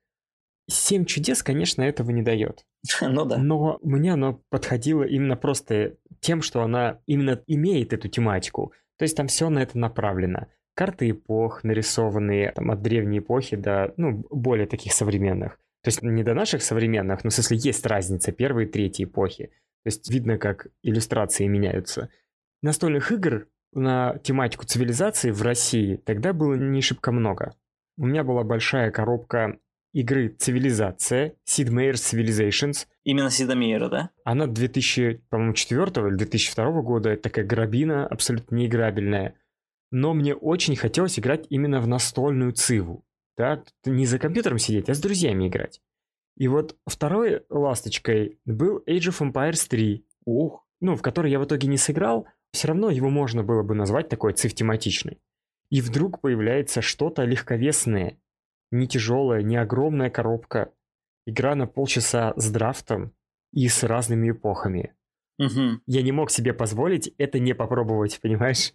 [0.67, 2.65] Семь чудес, конечно, этого не дает.
[3.01, 3.37] Ну да.
[3.37, 8.73] Но мне оно подходило именно просто тем, что она именно имеет эту тематику.
[8.97, 10.47] То есть там все на это направлено.
[10.79, 15.59] Карты эпох нарисованные там, от древней эпохи до ну, более таких современных.
[15.83, 19.47] То есть не до наших современных, но в смысле есть разница первой и третьей эпохи.
[19.83, 22.09] То есть видно, как иллюстрации меняются.
[22.61, 27.55] Настольных игр на тематику цивилизации в России тогда было не шибко много.
[27.97, 29.59] У меня была большая коробка
[29.91, 32.87] игры «Цивилизация», Sid Meier's Civilizations.
[33.03, 34.09] Именно Сида Мейера, да?
[34.23, 39.35] Она 2004 или 2002 года, такая грабина, абсолютно неиграбельная.
[39.91, 43.05] Но мне очень хотелось играть именно в настольную циву.
[43.37, 43.63] Да?
[43.85, 45.81] Не за компьютером сидеть, а с друзьями играть.
[46.37, 50.05] И вот второй ласточкой был Age of Empires 3.
[50.25, 50.65] Ух.
[50.81, 54.09] Ну, в который я в итоге не сыграл, все равно его можно было бы назвать
[54.09, 55.19] такой цив-тематичный.
[55.69, 58.17] И вдруг появляется что-то легковесное.
[58.71, 60.71] Не тяжелая, не огромная коробка.
[61.25, 63.13] Игра на полчаса с драфтом
[63.51, 64.93] и с разными эпохами.
[65.39, 65.81] Угу.
[65.87, 68.73] Я не мог себе позволить это не попробовать, понимаешь?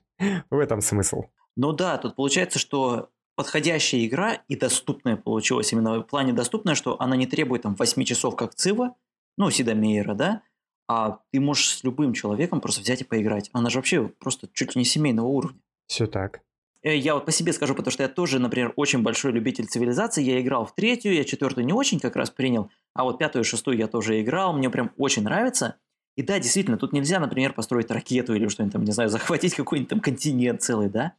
[0.50, 1.24] В этом смысл.
[1.56, 7.00] Ну да, тут получается, что подходящая игра и доступная получилась именно в плане доступная, что
[7.00, 8.94] она не требует там 8 часов как Цива,
[9.36, 10.42] ну, Сида Мейера, да,
[10.88, 13.50] а ты можешь с любым человеком просто взять и поиграть.
[13.52, 15.60] Она же вообще просто чуть ли не семейного уровня.
[15.86, 16.42] Все так.
[16.82, 20.22] Э, я вот по себе скажу, потому что я тоже, например, очень большой любитель цивилизации.
[20.22, 23.46] Я играл в третью, я четвертую не очень как раз принял, а вот пятую и
[23.46, 24.52] шестую я тоже играл.
[24.52, 25.76] Мне прям очень нравится.
[26.16, 29.90] И да, действительно, тут нельзя, например, построить ракету или что-нибудь там, не знаю, захватить какой-нибудь
[29.90, 31.14] там континент целый, да?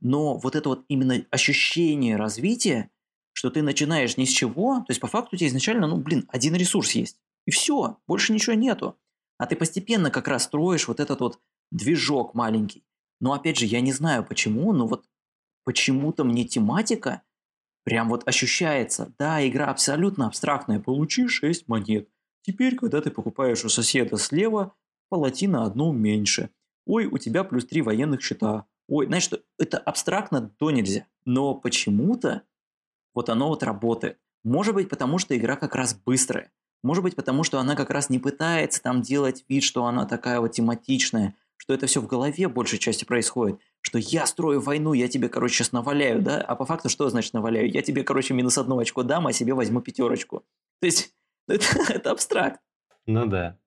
[0.00, 2.90] Но вот это вот именно ощущение развития,
[3.32, 6.28] что ты начинаешь ни с чего, то есть по факту у тебя изначально, ну, блин,
[6.28, 7.18] один ресурс есть.
[7.46, 8.98] И все, больше ничего нету.
[9.38, 12.84] А ты постепенно как раз строишь вот этот вот движок маленький.
[13.20, 15.06] Но опять же, я не знаю почему, но вот
[15.64, 17.22] почему-то мне тематика
[17.84, 19.12] прям вот ощущается.
[19.18, 20.80] Да, игра абсолютно абстрактная.
[20.80, 22.08] Получи 6 монет.
[22.42, 24.74] Теперь, когда ты покупаешь у соседа слева,
[25.08, 26.50] палатина одну меньше.
[26.86, 28.66] Ой, у тебя плюс 3 военных счета.
[28.88, 31.06] Ой, знаешь это абстрактно до нельзя.
[31.24, 32.42] Но почему-то
[33.14, 34.18] вот оно вот работает.
[34.42, 36.50] Может быть, потому что игра как раз быстрая.
[36.82, 40.40] Может быть, потому что она как раз не пытается там делать вид, что она такая
[40.40, 45.06] вот тематичная что это все в голове большей части происходит, что я строю войну, я
[45.06, 47.70] тебе, короче, сейчас наваляю, да, а по факту что значит наваляю?
[47.70, 50.42] Я тебе, короче, минус одно очко дам, а себе возьму пятерочку.
[50.80, 51.14] То есть
[51.48, 52.60] это, это абстракт.
[53.06, 53.58] Ну да.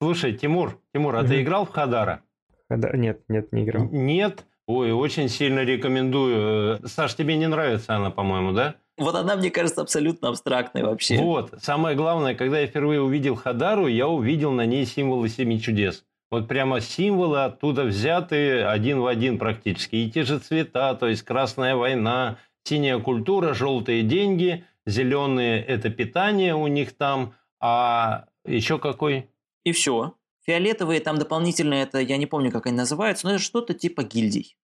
[0.00, 2.22] Слушай, Тимур, Тимур, а ты играл в Хадара?
[2.68, 3.88] Нет, нет, не играл.
[3.90, 4.44] Нет?
[4.66, 6.80] Ой, очень сильно рекомендую.
[6.86, 8.76] Саш, тебе не нравится она, по-моему, да?
[8.98, 11.18] Вот она, мне кажется, абсолютно абстрактной вообще.
[11.18, 11.54] Вот.
[11.60, 16.04] Самое главное, когда я впервые увидел Хадару, я увидел на ней символы семи чудес.
[16.30, 19.96] Вот прямо символы оттуда взяты один в один практически.
[19.96, 26.54] И те же цвета, то есть красная война, синяя культура, желтые деньги, зеленые– это питание
[26.54, 29.30] у них там, а еще какой?
[29.64, 30.14] И все.
[30.44, 34.56] Фиолетовые там дополнительно, это я не помню, как они называются, но это что-то типа гильдий.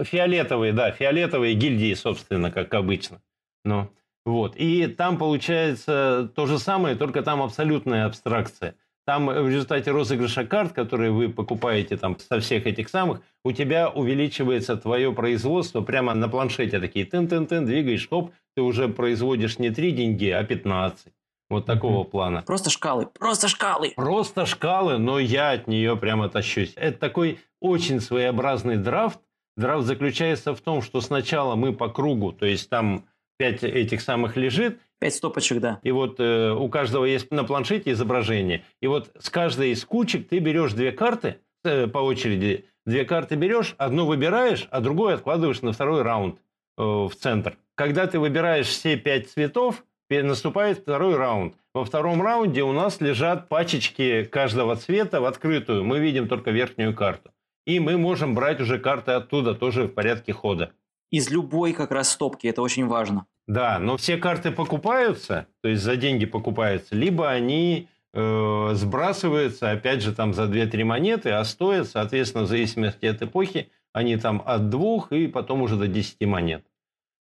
[0.00, 3.20] Фиолетовые, да, фиолетовые гильдии, собственно, как обычно.
[3.64, 3.90] Ну,
[4.24, 4.56] вот.
[4.56, 8.74] И там получается то же самое, только там абсолютная абстракция–
[9.06, 13.88] там в результате розыгрыша карт, которые вы покупаете там со всех этих самых, у тебя
[13.88, 16.80] увеличивается твое производство прямо на планшете.
[16.80, 21.12] Такие тын-тын-тын, двигаешь, хоп, ты уже производишь не 3 деньги, а 15.
[21.48, 22.10] Вот такого mm-hmm.
[22.10, 22.42] плана.
[22.42, 23.92] Просто шкалы, просто шкалы.
[23.94, 26.72] Просто шкалы, но я от нее прямо тащусь.
[26.74, 29.20] Это такой очень своеобразный драфт.
[29.56, 33.06] Драфт заключается в том, что сначала мы по кругу, то есть там
[33.38, 35.78] пять этих самых лежит, Пять стопочек, да.
[35.82, 38.64] И вот э, у каждого есть на планшете изображение.
[38.80, 42.64] И вот с каждой из кучек ты берешь две карты э, по очереди.
[42.86, 46.40] Две карты берешь, одну выбираешь, а другую откладываешь на второй раунд.
[46.76, 47.56] В центр.
[47.74, 51.54] Когда ты выбираешь все пять цветов, наступает второй раунд.
[51.74, 55.84] Во втором раунде у нас лежат пачечки каждого цвета в открытую.
[55.84, 57.30] Мы видим только верхнюю карту.
[57.66, 60.72] И мы можем брать уже карты оттуда тоже в порядке хода.
[61.10, 63.26] Из любой как раз стопки, это очень важно.
[63.46, 70.02] Да, но все карты покупаются, то есть за деньги покупаются, либо они э, сбрасываются, опять
[70.02, 74.68] же, там за 2-3 монеты, а стоят, соответственно, в зависимости от эпохи, они там от
[74.68, 76.62] двух и потом уже до 10 монет.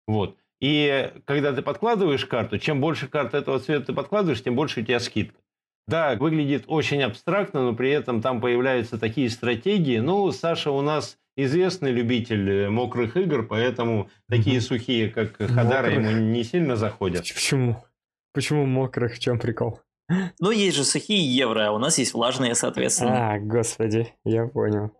[0.08, 0.36] Вот.
[0.60, 4.84] И когда ты подкладываешь карту, чем больше карт этого цвета ты подкладываешь, тем больше у
[4.84, 5.38] тебя скидка.
[5.86, 9.98] Да, выглядит очень абстрактно, но при этом там появляются такие стратегии.
[9.98, 16.10] Ну, Саша у нас известный любитель э, мокрых игр, поэтому такие сухие, как Хадара, ему
[16.10, 17.20] не сильно заходят.
[17.20, 17.84] Почему?
[18.32, 19.14] Почему мокрых?
[19.14, 19.80] В чем прикол?
[20.40, 23.34] Ну, есть же сухие евро, а у нас есть влажные, соответственно.
[23.34, 24.90] А, господи, я понял.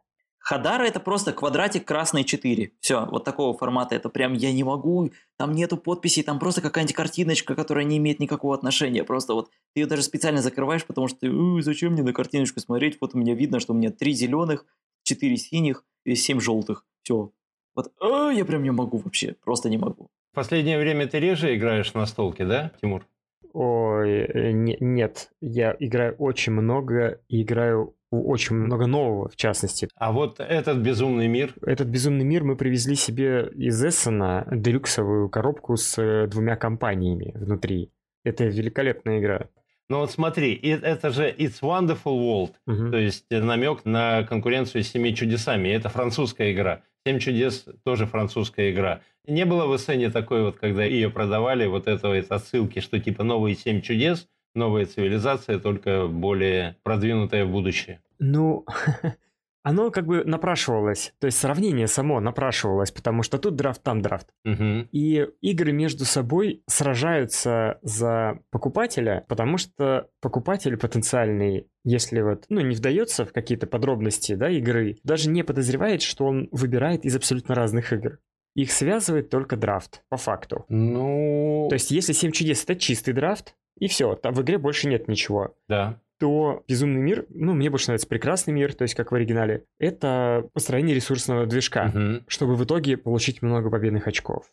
[0.45, 2.73] Хадара это просто квадратик красный 4.
[2.81, 3.95] Все, вот такого формата.
[3.95, 8.21] Это прям я не могу, там нету подписей, там просто какая-нибудь картиночка, которая не имеет
[8.21, 9.05] никакого отношения.
[9.05, 12.99] Просто вот ты ее даже специально закрываешь, потому что ты, зачем мне на картиночку смотреть?
[13.01, 14.67] Вот у меня видно, что у меня три зеленых,
[15.03, 16.85] четыре синих и семь желтых.
[17.03, 17.33] Все.
[17.75, 20.11] Вот а, я прям не могу вообще, просто не могу.
[20.33, 23.07] В последнее время ты реже играешь на столке, да, Тимур?
[23.55, 29.89] Ой, э, не, нет, я играю очень много и играю очень много нового, в частности.
[29.97, 31.55] А вот этот безумный мир?
[31.63, 37.91] Этот безумный мир мы привезли себе из Эссена делюксовую коробку с э, двумя компаниями внутри.
[38.25, 39.49] Это великолепная игра.
[39.91, 42.91] Ну вот смотри, это же It's Wonderful World, угу.
[42.91, 45.69] то есть намек на конкуренцию с Семи чудесами.
[45.69, 46.83] Это французская игра.
[47.07, 49.03] Семь чудес тоже французская игра.
[49.27, 53.57] Не было в Эссене такой вот, когда ее продавали, вот этого отсылки, что типа новые
[53.57, 58.01] Семь чудес, новая цивилизация, только более продвинутая в будущее.
[58.19, 58.65] Ну,
[59.65, 64.29] оно как бы напрашивалось, то есть сравнение само напрашивалось, потому что тут драфт, там драфт.
[64.45, 64.89] Угу.
[64.93, 72.77] И игры между собой сражаются за покупателя, потому что покупатель потенциальный, если вот, ну, не
[72.77, 77.93] вдается в какие-то подробности, да, игры, даже не подозревает, что он выбирает из абсолютно разных
[77.95, 78.19] игр.
[78.55, 80.65] Их связывает только драфт, по факту.
[80.69, 81.67] Ну...
[81.69, 85.09] То есть, если 7 чудес это чистый драфт, и все, там в игре больше нет
[85.09, 85.55] ничего.
[85.69, 89.65] Да то «Безумный мир», ну, мне больше нравится «Прекрасный мир», то есть как в оригинале,
[89.79, 92.25] это построение ресурсного движка, угу.
[92.29, 94.47] чтобы в итоге получить много победных очков.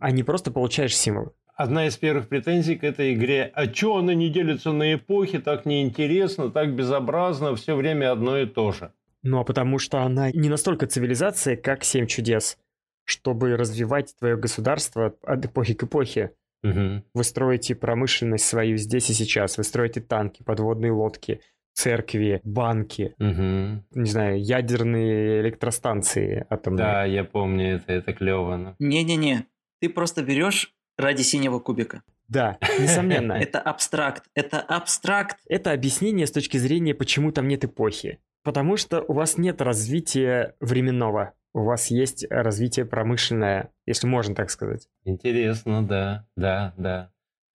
[0.00, 1.34] А не просто получаешь символ.
[1.54, 5.66] Одна из первых претензий к этой игре, а чё она не делится на эпохи, так
[5.66, 8.92] неинтересно, так безобразно, все время одно и то же.
[9.22, 12.58] Ну, а потому что она не настолько цивилизация, как «Семь чудес»,
[13.04, 16.32] чтобы развивать твое государство от эпохи к эпохе.
[16.62, 17.02] Угу.
[17.14, 19.58] Вы строите промышленность свою здесь и сейчас.
[19.58, 21.40] Вы строите танки, подводные лодки,
[21.74, 23.82] церкви, банки, угу.
[23.90, 26.78] не знаю, ядерные электростанции атомные.
[26.78, 28.56] Да, я помню это, это клево.
[28.56, 28.76] Но...
[28.78, 29.46] Не-не-не,
[29.80, 32.02] ты просто берешь ради синего кубика.
[32.28, 33.32] Да, несомненно.
[33.42, 35.36] Это абстракт, это абстракт.
[35.48, 38.20] Это объяснение с точки зрения, почему там нет эпохи.
[38.42, 44.50] Потому что у вас нет развития временного у вас есть развитие промышленное, если можно так
[44.50, 44.88] сказать.
[45.04, 47.10] Интересно, да, да, да.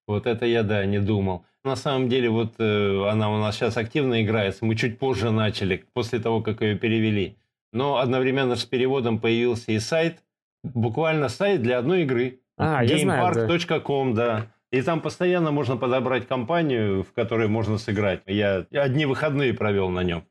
[0.08, 1.46] Вот это я, да, не думал.
[1.64, 4.66] На самом деле, вот э, она у нас сейчас активно играется.
[4.66, 7.38] Мы чуть позже начали, после того, как ее перевели.
[7.74, 10.24] Но одновременно с переводом появился и сайт,
[10.64, 12.40] буквально сайт для одной игры.
[12.58, 14.26] А, gamepark.com, да.
[14.26, 14.48] да.
[14.72, 18.22] И там постоянно можно подобрать компанию, в которой можно сыграть.
[18.26, 20.26] Я одни выходные провел на нем.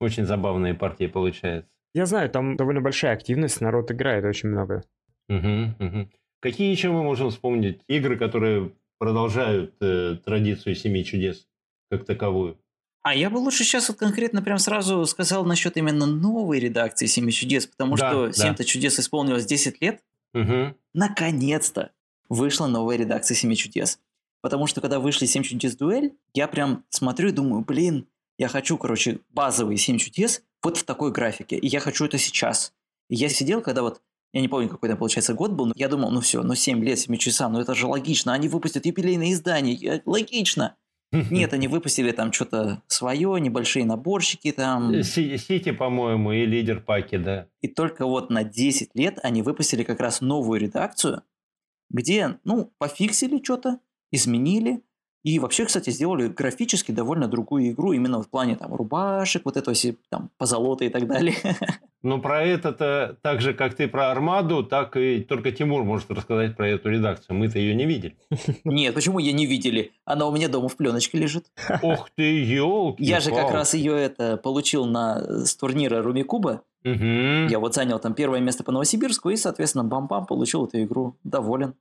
[0.00, 1.70] Очень забавные партии получаются.
[1.98, 4.84] Я знаю, там довольно большая активность, народ играет очень много.
[5.28, 6.08] Угу, угу.
[6.38, 11.48] Какие еще мы можем вспомнить игры, которые продолжают э, традицию Семи чудес
[11.90, 12.56] как таковую?
[13.02, 17.32] А я бы лучше сейчас вот конкретно прям сразу сказал насчет именно новой редакции Семи
[17.32, 20.00] чудес, потому да, что Семь-то чудес исполнилось 10 лет.
[20.34, 20.76] Угу.
[20.94, 21.90] Наконец-то
[22.28, 23.98] вышла новая редакция Семи чудес.
[24.40, 28.06] Потому что когда вышли Семь чудес дуэль, я прям смотрю и думаю, блин,
[28.38, 32.72] я хочу, короче, базовые Семь чудес, вот в такой графике, и я хочу это сейчас.
[33.08, 34.00] И я сидел, когда вот,
[34.32, 36.82] я не помню, какой там, получается, год был, но я думал, ну все, ну 7
[36.84, 40.76] лет, 7 часа, ну это же логично, они выпустят юбилейное издание, логично.
[41.12, 45.02] Нет, они выпустили там что-то свое, небольшие наборщики там.
[45.02, 47.48] Сити, по-моему, и лидер паки, да.
[47.62, 51.22] И только вот на 10 лет они выпустили как раз новую редакцию,
[51.88, 53.80] где, ну, пофиксили что-то,
[54.12, 54.82] изменили,
[55.24, 59.76] и вообще, кстати, сделали графически довольно другую игру, именно в плане там рубашек, вот этого
[60.08, 61.34] там позолота и так далее.
[62.02, 66.56] Но про это так же, как ты про Армаду, так и только Тимур может рассказать
[66.56, 67.36] про эту редакцию.
[67.36, 68.16] Мы-то ее не видели.
[68.64, 69.92] Нет, почему ее не видели?
[70.04, 71.46] Она у меня дома в пленочке лежит.
[71.82, 76.62] Ох ты, елки Я же как раз ее это получил на, с турнира Румикуба.
[76.84, 77.48] Мгм.
[77.48, 81.16] Я вот занял там первое место по Новосибирску и, соответственно, бам-бам, получил эту игру.
[81.24, 81.74] Доволен.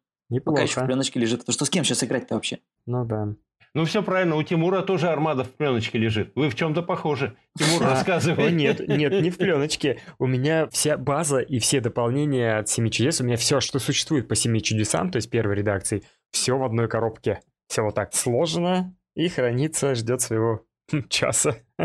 [0.44, 0.86] Пока еще в Неплохо.
[0.86, 1.40] пленочке лежит.
[1.40, 2.60] Потому что с кем сейчас играть-то вообще?
[2.86, 3.30] Ну да.
[3.74, 6.32] Ну, все правильно, у Тимура тоже армада в пленочке лежит.
[6.36, 7.38] Вы в чем-то похожи.
[7.58, 8.48] Тимур, А, рассказывай.
[8.48, 10.00] О, нет, нет, не в пленочке.
[10.18, 14.28] У меня вся база и все дополнения от Семи чудес, у меня все, что существует
[14.28, 17.42] по Семи чудесам, то есть первой редакции, все в одной коробке.
[17.68, 20.66] Все вот так сложено и хранится, ждет своего
[21.10, 21.58] часа.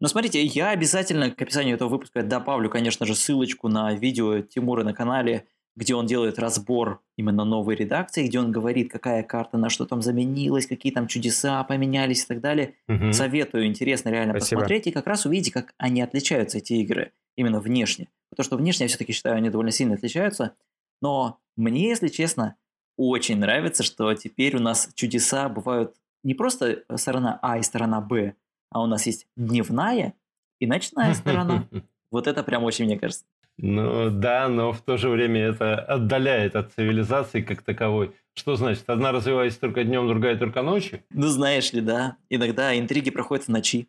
[0.00, 4.82] Но смотрите, я обязательно к описанию этого выпуска добавлю, конечно же, ссылочку на видео Тимура
[4.82, 5.46] на канале,
[5.80, 10.02] где он делает разбор именно новой редакции, где он говорит, какая карта на что там
[10.02, 12.74] заменилась, какие там чудеса поменялись и так далее.
[12.86, 13.14] Мгм.
[13.14, 14.60] Советую, интересно реально Спасибо.
[14.60, 18.08] посмотреть и как раз увидите, как они отличаются, эти игры, именно внешне.
[18.28, 20.54] Потому что внешне, я все-таки считаю, они довольно сильно отличаются.
[21.00, 22.56] Но мне, если честно,
[22.98, 28.34] очень нравится, что теперь у нас чудеса бывают не просто сторона А и сторона Б,
[28.70, 30.12] а у нас есть дневная
[30.58, 31.66] и ночная сторона.
[32.12, 33.24] Вот это прям очень, мне кажется.
[33.62, 38.12] Ну да, но в то же время это отдаляет от цивилизации как таковой.
[38.34, 38.84] Что значит?
[38.88, 41.00] Одна развивается только днем, другая только ночью?
[41.10, 43.88] Ну, знаешь ли, да, иногда интриги проходят в ночи.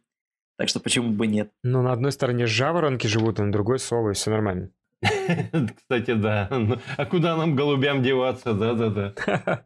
[0.58, 1.52] Так что почему бы нет?
[1.64, 4.70] Ну, на одной стороне жаворонки живут, а на другой совы, все нормально.
[5.02, 6.48] Кстати, да.
[6.52, 8.54] Ну, А куда нам, голубям, деваться?
[8.54, 9.14] Да-да-да.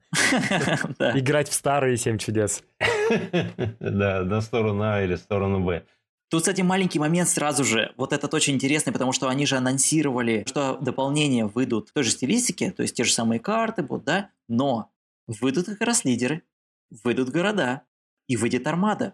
[0.99, 1.18] Да.
[1.20, 2.64] Играть в старые Семь чудес.
[3.80, 5.84] Да, на сторону А или сторону Б.
[6.30, 7.93] Тут, кстати, маленький момент сразу же.
[7.97, 12.09] Вот этот очень интересный, потому что они же анонсировали, что дополнения выйдут в той же
[12.11, 14.89] стилистике, то есть те же самые карты будут, да, но
[15.28, 16.41] выйдут как раз лидеры,
[17.03, 17.82] выйдут города,
[18.28, 19.13] и выйдет армада.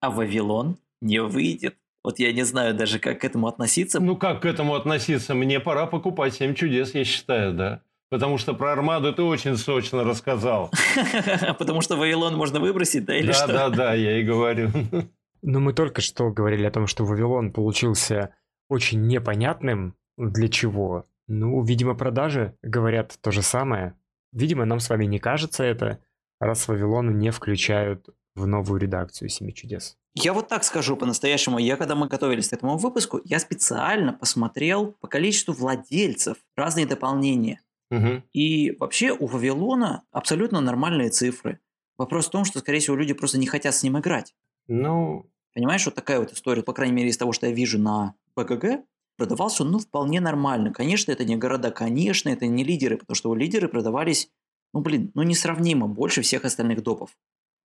[0.00, 1.76] А Вавилон не выйдет.
[2.04, 4.00] Вот я не знаю даже, как к этому относиться.
[4.00, 5.34] Ну, как к этому относиться?
[5.34, 7.82] Мне пора покупать «Семь чудес», я считаю, да.
[8.10, 10.70] Потому что про Армаду ты очень сочно рассказал.
[11.58, 13.46] Потому что Вавилон можно выбросить, да, или Да, что?
[13.48, 14.70] да, да, я и говорю.
[15.42, 18.34] Но мы только что говорили о том, что Вавилон получился
[18.68, 19.96] очень непонятным.
[20.16, 21.06] Для чего?
[21.26, 23.94] Ну, видимо, продажи говорят то же самое.
[24.32, 26.00] Видимо, нам с вами не кажется это,
[26.40, 29.96] раз Вавилону не включают в новую редакцию Семи чудес.
[30.14, 31.58] Я вот так скажу по-настоящему.
[31.58, 37.60] Я, когда мы готовились к этому выпуску, я специально посмотрел по количеству владельцев разные дополнения.
[37.90, 38.24] Мгм.
[38.32, 41.60] И вообще у Вавилона абсолютно нормальные цифры.
[41.96, 44.34] Вопрос в том, что, скорее всего, люди просто не хотят с ним играть.
[44.68, 48.14] Ну, Понимаешь, вот такая вот история, по крайней мере, из того, что я вижу на
[48.36, 48.84] БГГ,
[49.16, 50.72] продавался ну, вполне нормально.
[50.72, 54.30] Конечно, это не города, конечно, это не лидеры, потому что у лидеры продавались,
[54.72, 57.10] ну, блин, ну, несравнимо больше всех остальных допов.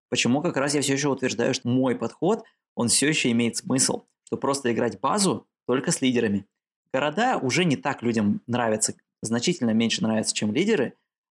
[0.09, 2.43] Почему как раз я все еще утверждаю, что мой подход,
[2.73, 6.47] он все еще имеет смысл, что просто играть базу только с лидерами.
[6.91, 10.93] Города уже не так людям нравятся, значительно меньше нравятся, чем лидеры,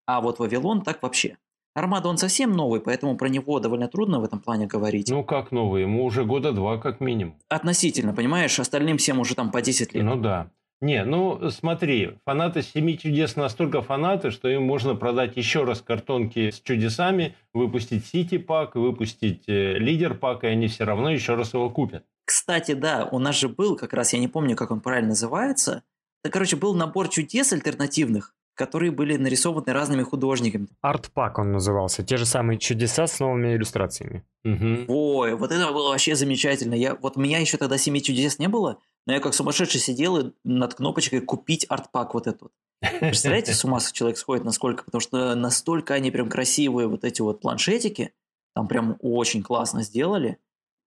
[0.07, 1.38] а вот Вавилон так вообще.
[1.78, 5.12] Армада, он совсем новый, поэтому про него довольно трудно в этом плане говорить.
[5.12, 5.84] ну как новый?
[5.84, 7.38] Ему уже года два как минимум.
[7.50, 10.04] Относительно, понимаешь, остальным всем уже там по 10 лет.
[10.04, 10.50] Ну да.
[10.82, 16.50] Не, ну смотри, фанаты «Семи чудес» настолько фанаты, что им можно продать еще раз картонки
[16.50, 21.54] с чудесами, выпустить Сити пак, выпустить э, лидер пак, и они все равно еще раз
[21.54, 22.04] его купят.
[22.26, 25.84] Кстати, да, у нас же был как раз, я не помню, как он правильно называется.
[26.24, 30.68] Это, короче, был набор чудес альтернативных, которые были нарисованы разными художниками.
[30.82, 32.03] Арт-пак он назывался.
[32.03, 34.26] Те же самые чудеса с новыми иллюстрациями.
[34.43, 34.86] Мгм.
[34.88, 36.74] Ой, вот это было вообще замечательно.
[36.74, 40.18] Я, вот у меня еще тогда семи чудес не было, но я как сумасшедший сидел
[40.18, 42.51] и над кнопочкой купить арт-пак вот этот.
[42.99, 44.84] Представляете, с ума человек сходит насколько?
[44.84, 48.12] Потому что настолько они прям красивые, вот эти вот планшетики,
[48.55, 50.39] там прям очень классно сделали.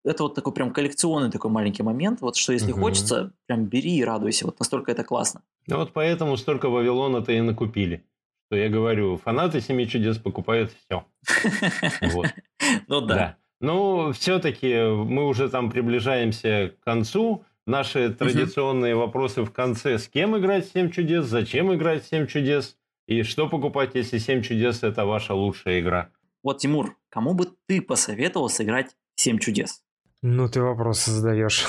[0.06, 2.82] Это вот такой прям коллекционный такой маленький момент, вот что если Мгм.
[2.82, 5.41] хочется, прям бери и радуйся, вот настолько это классно.
[5.68, 8.06] Ну вот поэтому столько Вавилона-то и накупили.
[8.47, 11.06] Что я говорю, фанаты «Семи чудес» покупают все.
[12.88, 13.38] Ну да.
[13.62, 17.43] Ну, все-таки мы уже там приближаемся к концу.
[17.68, 20.00] Наши традиционные вопросы в конце.
[20.00, 24.82] С кем играть «Семь чудес», зачем играть «Семь чудес» и что покупать, если «Семь чудес»–
[24.84, 26.10] это ваша лучшая игра.
[26.41, 29.84] Вот, Тимур, кому бы ты посоветовал сыграть «Семь чудес»?
[30.22, 31.65] Ну, ты вопросы задаешь.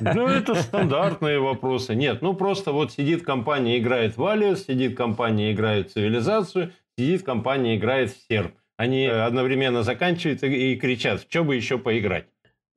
[0.00, 1.94] Ну, это стандартные вопросы.
[1.94, 7.22] Нет, ну просто вот сидит компания, играет в Алиас, сидит компания, играет в Цивилизацию, сидит
[7.22, 8.54] компания, играет в Серб.
[8.76, 12.26] Они э, одновременно заканчивают и кричат, что бы еще поиграть.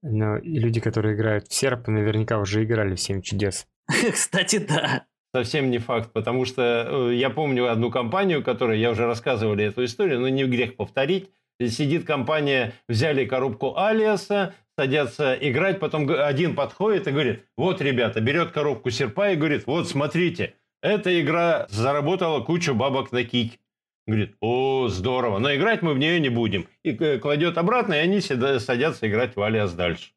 [0.03, 3.65] Но и люди, которые играют в серп, наверняка уже играли в Семь чудес.
[4.11, 5.05] Кстати, да.
[5.33, 9.83] Совсем не факт, потому что э, я помню одну компанию, которой я уже рассказывали эту
[9.85, 11.31] историю, но не грех повторить.
[11.59, 18.51] Сидит компания, взяли коробку Алиаса, садятся играть, потом один подходит и говорит, вот, ребята, берет
[18.51, 23.59] коробку серпа и говорит, вот, смотрите, эта игра заработала кучу бабок на кик.
[24.05, 26.67] Говорит, о, здорово, но играть мы в нее не будем.
[26.83, 30.11] И э, кладет обратно, и они садятся играть в Алиас дальше.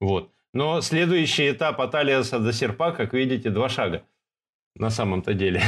[0.00, 0.32] Вот.
[0.54, 4.04] Но следующий этап от Алиаса до серпа, как видите, два шага
[4.74, 5.62] на самом-то деле.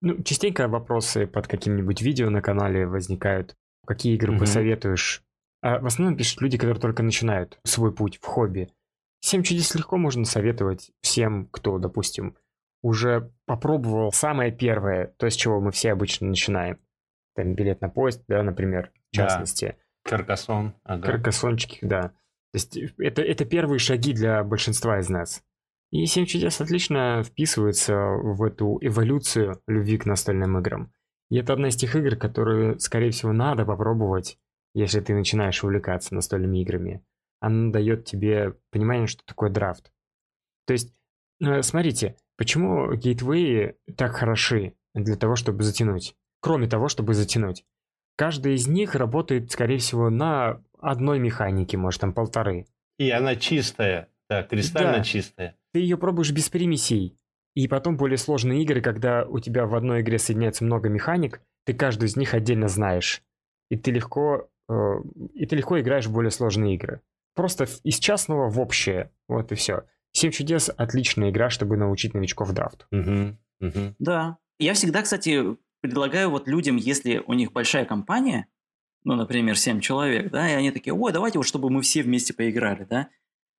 [0.00, 3.56] Ну, частенько вопросы под каким-нибудь видео на канале возникают.
[3.88, 4.40] Какие игры угу.
[4.40, 5.22] посоветуешь?
[5.62, 8.70] А в основном пишут люди, которые только начинают свой путь в хобби.
[9.20, 12.36] Семь чудес легко можно советовать всем, кто, допустим,
[12.82, 16.78] уже попробовал самое первое, то, с чего мы все обычно начинаем.
[17.34, 19.76] Там билет на поезд, да, например, в частности.
[20.04, 20.10] Да.
[20.10, 20.74] Каркасон.
[20.84, 21.06] Ага.
[21.06, 22.08] Каркасончики, да.
[22.52, 25.42] То есть э, это, это первые шаги для большинства из нас.
[25.92, 30.92] И «Семь чудес» отлично вписывается в эту эволюцию любви к настольным играм.
[31.30, 34.38] И это одна из тех игр, которые, скорее всего, надо попробовать,
[34.74, 37.02] если ты начинаешь увлекаться настольными играми.
[37.40, 39.92] Она дает тебе понимание, что такое драфт.
[40.66, 40.94] То есть,
[41.40, 46.16] э, смотрите, почему гейтвеи так хороши для того, чтобы затянуть?
[46.40, 47.64] Кроме того, чтобы затянуть.
[48.16, 52.66] Каждый из них работает, скорее всего, на одной механике, может, там полторы.
[52.98, 55.04] И она чистая, да, кристально да.
[55.04, 57.16] чистая ты ее пробуешь без примесей.
[57.54, 61.74] И потом более сложные игры, когда у тебя в одной игре соединяется много механик, ты
[61.74, 63.22] каждую из них отдельно знаешь.
[63.70, 64.74] И ты легко, э,
[65.34, 67.00] и ты легко играешь в более сложные игры.
[67.34, 69.10] Просто из частного в общее.
[69.28, 69.84] Вот и все.
[70.12, 72.86] Семь чудес отличная игра, чтобы научить новичков драфту.
[72.90, 73.94] Угу, угу.
[73.98, 74.38] Да.
[74.58, 78.46] Я всегда, кстати, предлагаю вот людям, если у них большая компания,
[79.04, 82.34] ну, например, 7 человек, да, и они такие, ой, давайте вот, чтобы мы все вместе
[82.34, 83.08] поиграли, да,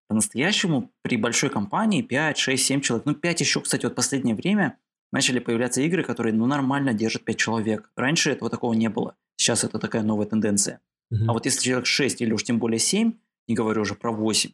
[0.08, 4.78] по-настоящему при большой компании 5, 6, 7 человек, ну 5 еще, кстати, вот последнее время
[5.12, 7.90] начали появляться игры, которые ну нормально держат 5 человек.
[7.94, 9.14] Раньше этого такого не было.
[9.36, 10.80] Сейчас это такая новая тенденция.
[11.12, 11.26] Mm-hmm.
[11.28, 13.12] А вот если человек 6 или уж тем более 7,
[13.46, 14.50] не говорю уже про 8,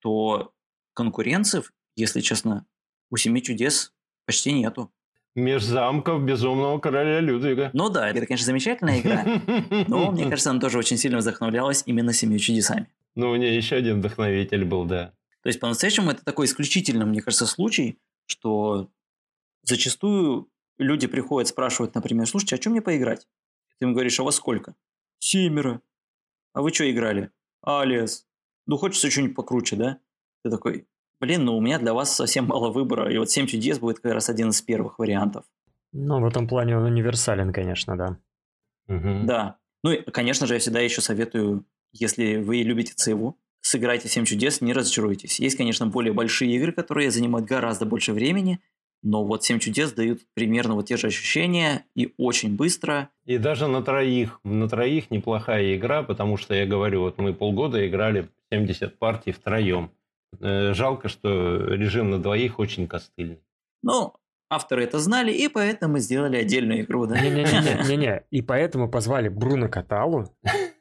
[0.00, 0.52] то
[0.94, 1.62] конкуренций,
[1.96, 2.66] если честно,
[3.10, 3.92] у Семи чудес
[4.26, 4.90] почти нету.
[5.34, 7.70] Меж замков безумного короля Людвига.
[7.72, 9.24] Ну да, это, конечно, замечательная игра,
[9.88, 12.88] но мне кажется, она тоже очень сильно вдохновлялась именно семью чудесами.
[13.14, 15.14] Ну, у нее еще один вдохновитель был, да.
[15.42, 18.90] То есть, по-настоящему, это такой исключительный, мне кажется, случай, что
[19.62, 23.26] зачастую люди приходят, спрашивают, например, слушайте, а что мне поиграть?
[23.78, 24.74] Ты им говоришь, а во сколько?
[25.18, 25.80] Семеро.
[26.52, 27.30] А вы что играли?
[27.62, 28.26] Алиас.
[28.66, 29.98] Ну, хочется что-нибудь покруче, да?
[30.42, 30.86] Ты такой,
[31.20, 34.12] блин, ну у меня для вас совсем мало выбора, и вот 7 чудес будет как
[34.12, 35.44] раз один из первых вариантов.
[35.92, 38.18] Ну, в этом плане он универсален, конечно, да.
[38.88, 39.26] Угу.
[39.26, 39.58] Да.
[39.82, 44.60] Ну, и, конечно же, я всегда еще советую если вы любите ЦИВу, сыграйте 7 чудес,
[44.60, 45.40] не разочаруйтесь.
[45.40, 48.60] Есть, конечно, более большие игры, которые занимают гораздо больше времени,
[49.02, 53.10] но вот 7 чудес дают примерно вот те же ощущения и очень быстро.
[53.24, 57.86] И даже на троих, на троих неплохая игра, потому что я говорю, вот мы полгода
[57.86, 59.90] играли 70 партий втроем.
[60.40, 63.40] Э, жалко, что режим на двоих очень костыльный.
[63.82, 64.14] Ну,
[64.50, 67.20] авторы это знали, и поэтому сделали отдельную игру, да?
[67.20, 70.26] Не-не-не, и поэтому позвали Бруно Каталу,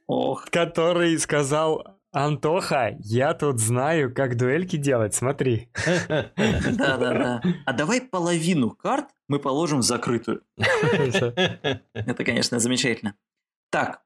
[0.07, 0.45] Ох.
[0.49, 5.69] Который сказал, Антоха, я тут знаю, как дуэльки делать, смотри.
[6.07, 7.41] Да-да-да.
[7.65, 10.41] А давай половину карт мы положим в закрытую.
[10.57, 13.15] Это, конечно, замечательно.
[13.69, 14.01] Так,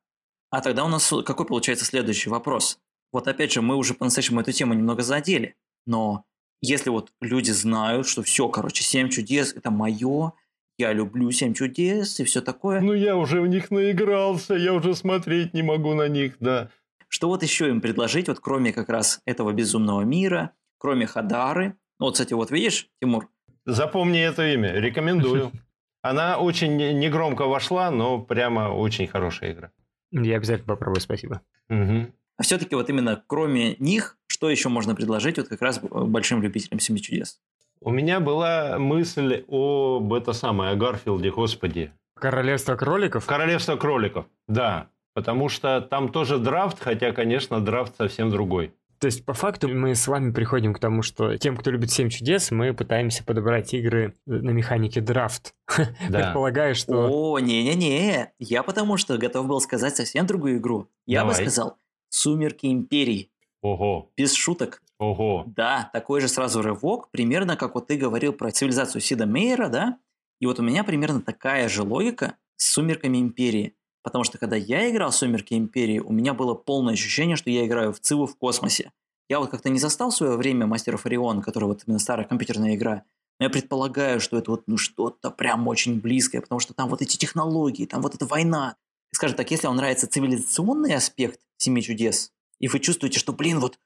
[0.49, 2.79] а тогда у нас какой получается следующий вопрос?
[3.11, 6.25] Вот опять же, мы уже по-настоящему эту тему немного задели, но
[6.61, 10.33] если вот люди знают, что все, короче, семь чудес– это мое,
[10.81, 12.81] я люблю «Семь чудес» и все такое.
[12.81, 16.69] Ну, я уже в них наигрался, я уже смотреть не могу на них, да.
[17.07, 21.75] Что вот еще им предложить, вот кроме как раз этого безумного мира, кроме Хадары?
[21.99, 23.29] Ну, вот, кстати, вот видишь, Тимур?
[23.65, 25.51] Запомни это имя, рекомендую.
[26.01, 29.71] Она очень негромко вошла, но прямо очень хорошая игра.
[30.11, 31.41] Я обязательно попробую, спасибо.
[31.69, 32.07] Угу.
[32.37, 36.79] А все-таки вот именно кроме них, что еще можно предложить вот как раз большим любителям
[36.79, 37.39] «Семи чудес»?
[37.83, 41.91] У меня была мысль об это самое, о Гарфилде, господи.
[42.15, 43.25] Королевство кроликов?
[43.25, 44.89] Королевство кроликов, да.
[45.15, 48.71] Потому что там тоже драфт, хотя, конечно, драфт совсем другой.
[48.99, 52.09] То есть, по факту, мы с вами приходим к тому, что тем, кто любит «Семь
[52.09, 55.55] чудес», мы пытаемся подобрать игры на механике драфт.
[56.07, 56.19] Да.
[56.19, 57.09] Предполагаю, что...
[57.09, 60.87] О, не-не-не, я потому что готов был сказать совсем другую игру.
[61.07, 61.33] Я Давай.
[61.33, 61.77] бы сказал
[62.09, 63.31] «Сумерки Империи».
[63.63, 64.11] Ого.
[64.15, 64.83] Без шуток.
[65.01, 65.45] Ого.
[65.47, 69.97] Да, такой же сразу рывок, примерно как вот ты говорил про цивилизацию Сида Мейера, да?
[70.39, 73.75] И вот у меня примерно такая же логика с «Сумерками Империи».
[74.03, 77.65] Потому что когда я играл в «Сумерки Империи», у меня было полное ощущение, что я
[77.65, 78.91] играю в Циву в космосе.
[79.27, 82.75] Я вот как-то не застал в свое время Мастеров Орион, который вот именно старая компьютерная
[82.75, 83.03] игра.
[83.39, 87.01] Но я предполагаю, что это вот ну что-то прям очень близкое, потому что там вот
[87.01, 88.75] эти технологии, там вот эта война.
[89.11, 93.79] скажем так, если вам нравится цивилизационный аспект «Семи чудес», и вы чувствуете, что, блин, вот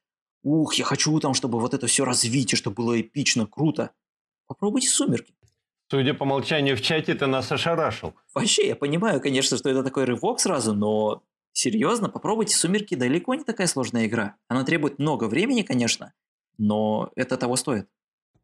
[0.46, 3.92] ух, я хочу там, чтобы вот это все развить, и чтобы было эпично, круто.
[4.48, 5.34] Попробуйте «Сумерки».
[5.90, 8.14] Судя по молчанию в чате, ты нас ошарашил.
[8.34, 12.96] Вообще, я понимаю, конечно, что это такой рывок сразу, но серьезно, попробуйте «Сумерки».
[12.96, 14.36] Далеко не такая сложная игра.
[14.48, 16.14] Она требует много времени, конечно,
[16.58, 17.88] но это того стоит.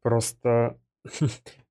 [0.02, 0.80] Просто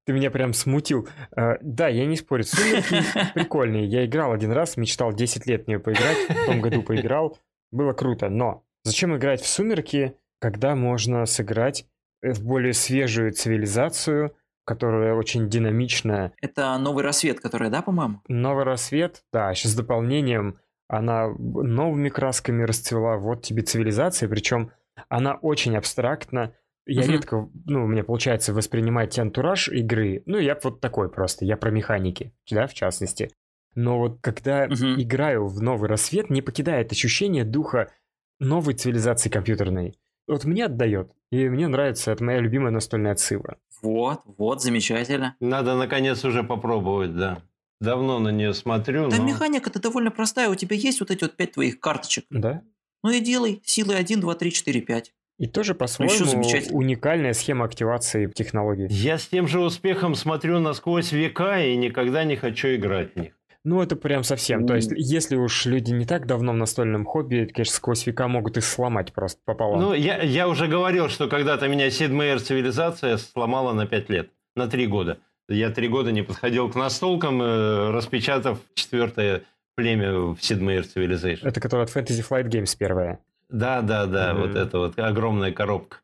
[0.04, 1.08] ты меня прям смутил.
[1.36, 3.02] А, да, я не спорю, сумерки
[3.34, 3.86] прикольные.
[3.86, 7.36] Я играл один раз, мечтал 10 лет в нее поиграть, в том году поиграл.
[7.72, 11.86] Было круто, но зачем играть в сумерки, когда можно сыграть
[12.22, 14.34] в более свежую цивилизацию,
[14.64, 16.32] которая очень динамичная.
[16.40, 18.20] Это новый рассвет, который, да, по-моему?
[18.28, 23.16] Новый рассвет, да, сейчас с дополнением она новыми красками расцвела.
[23.16, 24.72] Вот тебе цивилизация, причем
[25.08, 26.54] она очень абстрактна.
[26.86, 27.12] Я угу.
[27.12, 30.22] редко, ну, у меня получается воспринимать антураж игры.
[30.26, 33.30] Ну, я вот такой просто, я про механики, да, в частности.
[33.76, 35.00] Но вот когда угу.
[35.00, 37.92] играю в новый рассвет, не покидает ощущение духа
[38.40, 39.96] новой цивилизации компьютерной.
[40.30, 41.10] Вот мне отдает.
[41.32, 43.56] И мне нравится, это моя любимая настольная цива.
[43.82, 45.34] Вот, вот, замечательно.
[45.40, 47.42] Надо наконец уже попробовать, да.
[47.80, 49.08] Давно на нее смотрю.
[49.08, 49.24] Да, но...
[49.24, 50.48] механика-то довольно простая.
[50.48, 52.26] У тебя есть вот эти вот пять твоих карточек.
[52.30, 52.62] Да.
[53.02, 53.60] Ну и делай.
[53.64, 55.12] Силы 1, 2, 3, 4, 5.
[55.38, 58.86] И тоже по-своему уникальная схема активации технологий.
[58.90, 63.32] Я с тем же успехом смотрю насквозь века и никогда не хочу играть в них.
[63.62, 64.64] Ну, это прям совсем.
[64.64, 64.66] Mm.
[64.66, 68.56] То есть, если уж люди не так давно в настольном хобби, конечно, сквозь века могут
[68.56, 69.80] их сломать просто пополам.
[69.80, 74.66] Ну, я, я уже говорил, что когда-то меня Сидмейер цивилизация сломала на 5 лет, на
[74.66, 75.18] 3 года.
[75.48, 79.42] Я 3 года не подходил к настолкам, э, распечатав четвертое
[79.74, 81.40] племя в Сидмейер Civilization.
[81.42, 83.18] Это которое от Fantasy Flight Games первое.
[83.50, 84.40] Да, да, да, mm.
[84.40, 85.98] вот это вот огромная коробка,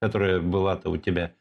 [0.00, 1.32] которая была-то у тебя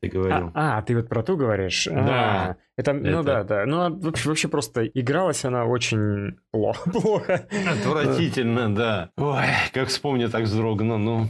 [0.00, 0.50] ты говорил.
[0.54, 1.86] А, а, ты вот про ту говоришь?
[1.90, 1.96] Да.
[1.96, 3.66] А, это, это, ну да, да.
[3.66, 6.90] Ну, а вообще, вообще просто игралась она очень плохо.
[6.92, 7.46] плохо.
[7.70, 9.10] Отвратительно, да.
[9.16, 11.26] Ой, как вспомню, так вздрогну, ну.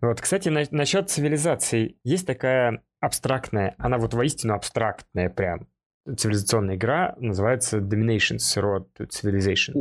[0.00, 1.96] Вот, кстати, на, насчет цивилизации.
[2.02, 5.68] Есть такая абстрактная, она вот воистину абстрактная прям
[6.16, 9.72] цивилизационная игра, называется Dominations Road to Civilization.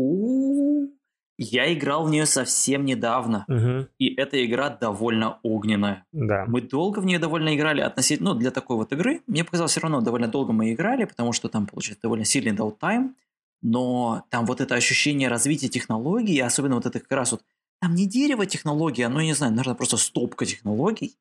[1.43, 3.87] Я играл в нее совсем недавно, угу.
[3.97, 6.05] и эта игра довольно огненная.
[6.11, 6.45] Да.
[6.47, 9.21] Мы долго в нее довольно играли относительно, ну, для такой вот игры.
[9.25, 13.15] Мне показалось, все равно довольно долго мы играли, потому что там, получается, довольно сильный даунтайм,
[13.63, 17.41] но там вот это ощущение развития технологий, особенно вот это как раз вот,
[17.79, 21.17] там не дерево технология, ну, я не знаю, наверное, просто стопка технологий.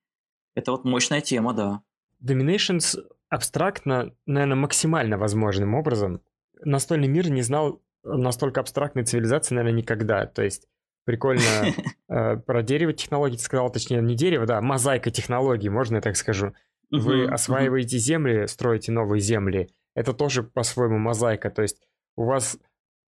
[0.54, 1.80] Это вот мощная тема, да.
[2.22, 6.20] Dominations абстрактно, наверное, максимально возможным образом.
[6.62, 10.26] Настольный мир не знал настолько абстрактной цивилизации, наверное, никогда.
[10.26, 10.66] То есть
[11.04, 11.42] прикольно
[12.08, 16.16] э, про дерево технологий ты сказал, точнее, не дерево, да, мозаика технологий, можно я так
[16.16, 16.54] скажу.
[16.90, 19.68] Вы осваиваете земли, строите новые земли.
[19.94, 21.50] Это тоже по-своему мозаика.
[21.50, 21.80] То есть
[22.16, 22.58] у вас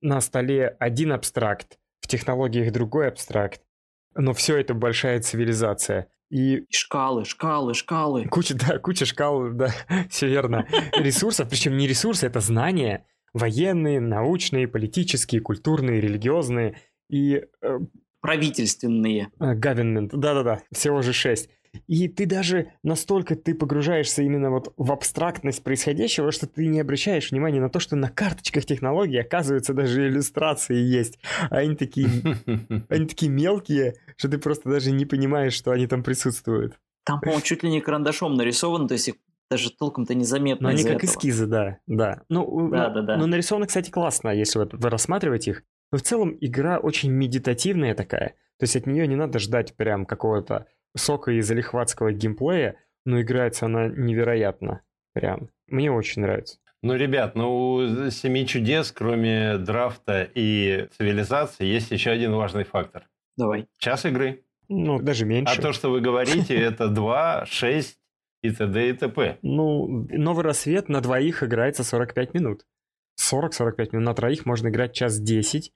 [0.00, 3.62] на столе один абстракт, в технологиях другой абстракт,
[4.14, 6.08] но все это большая цивилизация.
[6.30, 6.66] И...
[6.70, 8.26] Шкалы, шкалы, шкалы.
[8.26, 9.70] Куча, да, куча шкал, да,
[10.10, 10.66] все верно.
[10.92, 16.76] Ресурсов, причем не ресурсы, это знания военные, научные, политические, культурные, религиозные
[17.08, 17.44] и...
[17.62, 17.78] Э,
[18.20, 19.28] Правительственные.
[19.38, 21.50] Government, да-да-да, всего же шесть.
[21.86, 27.30] И ты даже настолько ты погружаешься именно вот в абстрактность происходящего, что ты не обращаешь
[27.30, 31.18] внимания на то, что на карточках технологий, оказывается, даже иллюстрации есть.
[31.50, 32.08] А они такие,
[32.88, 36.78] они такие мелкие, что ты просто даже не понимаешь, что они там присутствуют.
[37.04, 39.14] Там, по-моему, чуть ли не карандашом нарисовано, то есть их
[39.50, 40.68] даже толком-то незаметно.
[40.68, 41.06] Но они как этого.
[41.06, 42.22] эскизы, да, да.
[42.28, 43.16] Ну, да, да, да.
[43.16, 45.62] Но нарисовано, кстати, классно, если вот вы рассматриваете их.
[45.90, 48.34] Но в целом игра очень медитативная такая.
[48.58, 53.66] То есть от нее не надо ждать прям какого-то сока и залихватского геймплея, но играется
[53.66, 54.82] она невероятно.
[55.14, 55.48] Прям.
[55.66, 56.58] Мне очень нравится.
[56.82, 63.08] Ну, ребят, ну у «Семи чудес», кроме драфта и цивилизации, есть еще один важный фактор.
[63.36, 63.66] Давай.
[63.78, 64.44] Час игры.
[64.68, 65.58] Ну, даже меньше.
[65.58, 67.98] А то, что вы говорите, это 2, 6,
[68.42, 68.90] и т.д.
[68.90, 69.38] и т.п.
[69.42, 72.66] Ну, новый рассвет на двоих играется 45 минут.
[73.20, 75.72] 40-45 минут на троих можно играть час 10.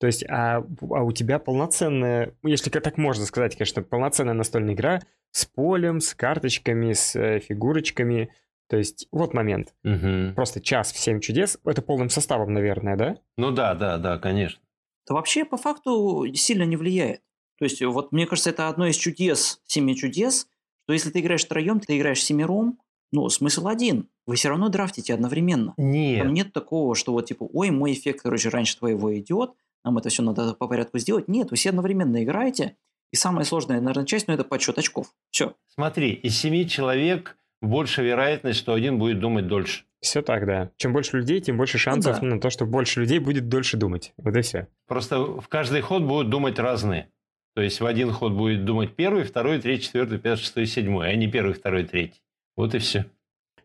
[0.00, 5.00] То есть, а, а у тебя полноценная, если так можно сказать, конечно, полноценная настольная игра
[5.30, 8.32] с полем, с карточками, с э, фигурочками.
[8.68, 9.74] То есть, вот момент.
[9.84, 10.34] Угу.
[10.34, 11.58] Просто час в 7 чудес.
[11.64, 13.16] Это полным составом, наверное, да?
[13.36, 14.60] Ну да, да, да, конечно.
[15.04, 17.20] Это вообще по факту сильно не влияет.
[17.58, 20.48] То есть, вот мне кажется, это одно из чудес, семи чудес,
[20.84, 22.78] что если ты играешь втроем, ты играешь семером,
[23.12, 24.08] ну, смысл один.
[24.26, 25.74] Вы все равно драфтите одновременно.
[25.76, 26.22] Нет.
[26.22, 29.52] Там нет такого, что вот типа, ой, мой эффект, короче, раньше твоего идет,
[29.84, 31.28] нам это все надо по порядку сделать.
[31.28, 32.76] Нет, вы все одновременно играете.
[33.12, 35.14] И самая сложная, наверное, часть, ну, это подсчет очков.
[35.30, 35.54] Все.
[35.68, 39.84] Смотри, из семи человек больше вероятность, что один будет думать дольше.
[40.00, 40.70] Все так, да.
[40.76, 42.34] Чем больше людей, тем больше шансов ну, да.
[42.34, 44.12] на то, что больше людей будет дольше думать.
[44.16, 44.68] Вот и все.
[44.86, 47.10] Просто в каждый ход будут думать разные.
[47.54, 51.14] То есть в один ход будет думать первый, второй, третий, четвертый, пятый, шестой, седьмой, а
[51.14, 52.20] не первый, второй, третий.
[52.56, 53.06] Вот и все.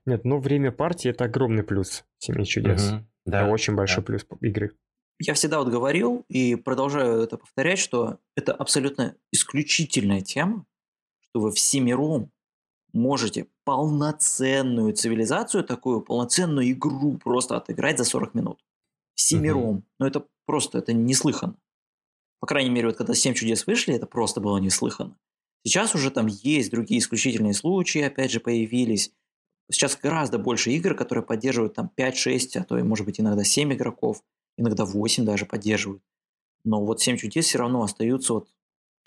[0.06, 2.92] Нет, ну время партии это огромный плюс Семи чудес.
[2.92, 4.06] Угу, да, это очень большой да.
[4.06, 4.72] плюс игры.
[5.20, 10.66] Я всегда вот говорил и продолжаю это повторять, что это абсолютно исключительная тема,
[11.20, 12.32] что вы всемиром
[12.94, 18.60] можете полноценную цивилизацию, такую полноценную игру просто отыграть за 40 минут.
[19.16, 19.62] Всемиром.
[19.62, 19.84] Угу.
[20.00, 21.58] Ну, это просто, это неслыханно.
[22.40, 25.18] По крайней мере, вот когда «Семь чудес» вышли, это просто было неслыханно.
[25.64, 29.12] Сейчас уже там есть другие исключительные случаи, опять же, появились.
[29.70, 33.74] Сейчас гораздо больше игр, которые поддерживают там 5-6, а то и, может быть, иногда 7
[33.74, 34.24] игроков,
[34.58, 36.02] иногда 8 даже поддерживают.
[36.64, 38.50] Но вот 7 чудес все равно остаются вот,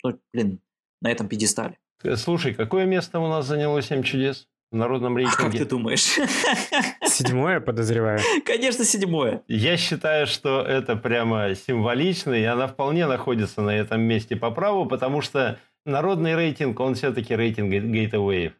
[0.03, 0.59] ну, блин,
[1.01, 1.79] на этом пьедестале.
[2.03, 5.37] Э, слушай, какое место у нас заняло 7 чудес в народном рейтинге?
[5.39, 6.01] А как ты думаешь?
[7.05, 8.19] Седьмое, подозреваю.
[8.43, 9.43] Конечно, седьмое.
[9.47, 14.87] Я считаю, что это прямо символично, и она вполне находится на этом месте по праву,
[14.87, 18.53] потому что народный рейтинг, он все-таки рейтинг Gateway.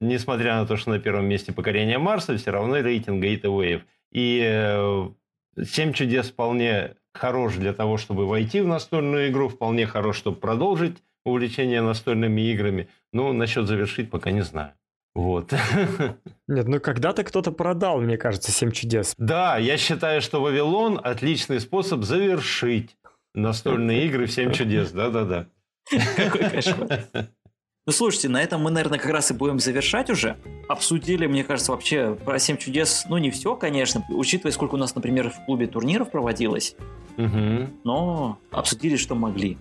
[0.00, 3.82] Несмотря на то, что на первом месте покорение Марса, все равно рейтинг Gateway.
[4.10, 5.08] И э,
[5.64, 10.98] «Семь чудес» вполне хорош для того, чтобы войти в настольную игру, вполне хорош, чтобы продолжить
[11.24, 12.88] увлечение настольными играми.
[13.12, 14.72] Но насчет завершить пока не знаю.
[15.14, 15.52] Вот.
[16.48, 19.14] Нет, ну когда-то кто-то продал, мне кажется, «Семь чудес».
[19.18, 22.96] Да, я считаю, что «Вавилон»– отличный способ завершить
[23.34, 24.90] настольные игры в «Семь чудес».
[24.92, 25.46] Да-да-да.
[26.16, 27.04] Какой кошмар.
[27.84, 30.36] Ну, слушайте, на этом мы, наверное, как раз и будем завершать уже.
[30.68, 34.94] Обсудили, мне кажется, вообще про «Семь чудес», ну, не все, конечно, учитывая, сколько у нас,
[34.94, 36.76] например, в клубе турниров проводилось,
[37.16, 37.70] угу.
[37.82, 39.58] но обсудили, что могли.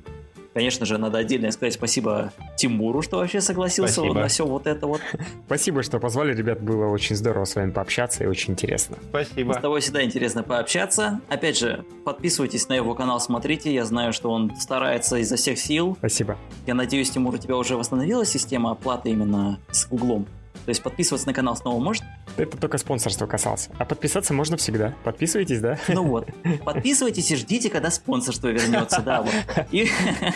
[0.54, 4.14] Конечно же, надо отдельно сказать спасибо Тимуру, что вообще согласился спасибо.
[4.14, 5.02] на все вот это вот.
[5.45, 8.97] Спасибо, что позвали, ребят, было очень здорово с вами пообщаться и очень интересно.
[9.10, 9.54] Спасибо.
[9.54, 11.22] С тобой всегда интересно пообщаться.
[11.30, 15.95] Опять же, подписывайтесь на его канал, смотрите, я знаю, что он старается изо всех сил.
[15.99, 16.38] Спасибо.
[16.68, 20.28] Я надеюсь, Тимур, у тебя уже восстановилась система оплаты именно с углом.
[20.72, 22.01] То есть подписываться на канал снова может?
[22.38, 23.72] Это только спонсорство касался.
[23.78, 24.93] А подписаться можно всегда.
[25.03, 25.78] Подписывайтесь, да?
[25.89, 26.30] Ну вот.
[26.63, 29.34] Подписывайтесь и ждите, когда спонсорство вернется, да, вот.
[29.72, 29.89] И...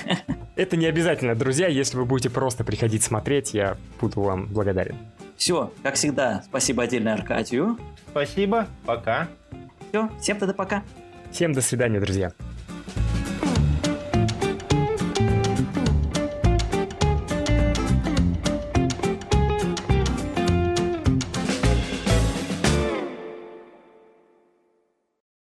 [0.57, 1.69] Это не обязательно, друзья.
[1.69, 4.97] Если вы будете просто приходить смотреть, я буду вам благодарен.
[5.38, 7.79] Все, как всегда, спасибо отдельно Аркадию.
[8.09, 9.29] Спасибо, пока.
[9.88, 10.83] Все, всем тогда пока.
[11.31, 12.33] Всем до свидания, друзья.